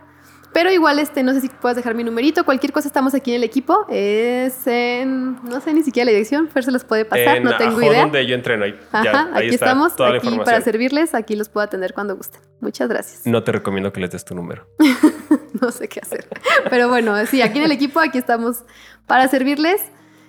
Pero 0.52 0.72
igual, 0.72 0.98
este, 0.98 1.22
no 1.22 1.34
sé 1.34 1.42
si 1.42 1.48
puedes 1.48 1.76
dejar 1.76 1.94
mi 1.94 2.02
numerito, 2.02 2.44
cualquier 2.44 2.72
cosa 2.72 2.88
estamos 2.88 3.14
aquí 3.14 3.30
en 3.32 3.36
el 3.36 3.44
equipo. 3.44 3.84
Es 3.90 4.66
en, 4.66 5.34
no 5.44 5.60
sé 5.60 5.74
ni 5.74 5.82
siquiera 5.82 6.06
la 6.06 6.12
dirección, 6.12 6.48
Fer 6.48 6.64
se 6.64 6.72
los 6.72 6.84
puede 6.84 7.04
pasar, 7.04 7.36
en 7.36 7.44
no 7.44 7.56
tengo 7.56 7.72
Ajo, 7.72 7.82
idea. 7.82 8.00
donde 8.00 8.26
yo 8.26 8.34
entreno. 8.34 8.64
Ahí, 8.64 8.80
Ajá, 8.90 9.04
ya, 9.04 9.20
ahí 9.34 9.46
aquí 9.46 9.54
está 9.54 9.66
estamos, 9.66 9.94
toda 9.94 10.16
aquí 10.16 10.38
para 10.44 10.60
servirles, 10.62 11.14
aquí 11.14 11.36
los 11.36 11.50
puedo 11.50 11.64
atender 11.64 11.92
cuando 11.92 12.16
gusten. 12.16 12.40
Muchas 12.60 12.88
gracias. 12.88 13.26
No 13.26 13.44
te 13.44 13.52
recomiendo 13.52 13.92
que 13.92 14.00
les 14.00 14.10
des 14.10 14.24
tu 14.24 14.34
número. 14.34 14.66
No 15.60 15.72
sé 15.72 15.88
qué 15.88 15.98
hacer. 16.00 16.28
Pero 16.70 16.88
bueno, 16.88 17.14
sí, 17.26 17.42
aquí 17.42 17.58
en 17.58 17.64
el 17.64 17.72
equipo, 17.72 17.98
aquí 17.98 18.16
estamos 18.16 18.64
para 19.08 19.26
servirles. 19.26 19.80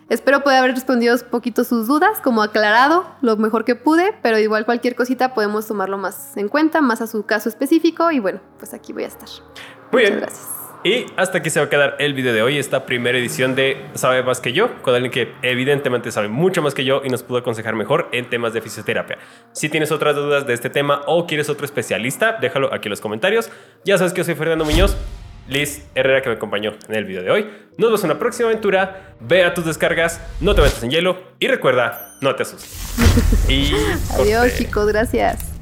Espero 0.09 0.41
poder 0.41 0.57
haber 0.59 0.73
respondido 0.73 1.13
un 1.15 1.21
poquito 1.29 1.63
sus 1.63 1.87
dudas, 1.87 2.19
como 2.23 2.41
aclarado 2.41 3.05
lo 3.21 3.37
mejor 3.37 3.63
que 3.63 3.75
pude, 3.75 4.13
pero 4.23 4.39
igual 4.39 4.65
cualquier 4.65 4.95
cosita 4.95 5.35
podemos 5.35 5.67
tomarlo 5.67 5.99
más 5.99 6.35
en 6.35 6.47
cuenta, 6.47 6.81
más 6.81 7.01
a 7.01 7.07
su 7.07 7.27
caso 7.27 7.47
específico 7.47 8.09
y 8.09 8.19
bueno, 8.19 8.39
pues 8.57 8.73
aquí 8.73 8.91
voy 8.91 9.03
a 9.03 9.07
estar. 9.07 9.29
Muy 9.91 10.01
Muchas 10.01 10.09
bien. 10.09 10.19
gracias. 10.19 10.47
Y 10.81 11.05
hasta 11.17 11.39
aquí 11.39 11.49
se 11.49 11.59
va 11.59 11.65
a 11.65 11.69
quedar 11.69 11.97
el 11.99 12.13
video 12.13 12.33
de 12.33 12.41
hoy, 12.41 12.57
esta 12.57 12.85
primera 12.85 13.17
edición 13.17 13.53
de 13.53 13.85
Sabe 13.95 14.23
Más 14.23 14.39
que 14.39 14.53
Yo, 14.53 14.81
con 14.81 14.95
alguien 14.95 15.11
que 15.11 15.33
evidentemente 15.41 16.09
sabe 16.09 16.29
mucho 16.29 16.61
más 16.61 16.73
que 16.73 16.85
yo 16.85 17.01
y 17.03 17.09
nos 17.09 17.21
pudo 17.21 17.39
aconsejar 17.39 17.75
mejor 17.75 18.07
en 18.13 18.29
temas 18.29 18.53
de 18.53 18.61
fisioterapia. 18.61 19.17
Si 19.51 19.67
tienes 19.67 19.91
otras 19.91 20.15
dudas 20.15 20.47
de 20.47 20.53
este 20.53 20.69
tema 20.69 21.01
o 21.05 21.27
quieres 21.27 21.49
otro 21.49 21.65
especialista, 21.65 22.37
déjalo 22.39 22.73
aquí 22.73 22.87
en 22.87 22.91
los 22.91 23.01
comentarios. 23.01 23.51
Ya 23.83 23.97
sabes 23.97 24.13
que 24.13 24.19
yo 24.19 24.23
soy 24.23 24.35
Fernando 24.35 24.63
Muñoz, 24.63 24.95
Liz 25.49 25.83
Herrera 25.95 26.21
que 26.21 26.29
me 26.29 26.35
acompañó 26.35 26.73
en 26.87 26.95
el 26.95 27.05
video 27.05 27.23
de 27.23 27.31
hoy. 27.31 27.49
Nos 27.77 27.89
vemos 27.89 28.03
en 28.03 28.11
una 28.11 28.19
próxima 28.19 28.49
aventura, 28.49 29.15
ve 29.19 29.43
a 29.43 29.53
tus 29.53 29.65
descargas, 29.65 30.21
no 30.39 30.53
te 30.55 30.61
metas 30.61 30.83
en 30.83 30.91
hielo 30.91 31.17
y 31.39 31.47
recuerda, 31.47 32.17
no 32.21 32.35
te 32.35 32.43
asustes. 32.43 32.95
Y 33.47 33.73
Adiós 34.13 34.41
corte. 34.41 34.57
chicos, 34.57 34.87
gracias. 34.87 35.58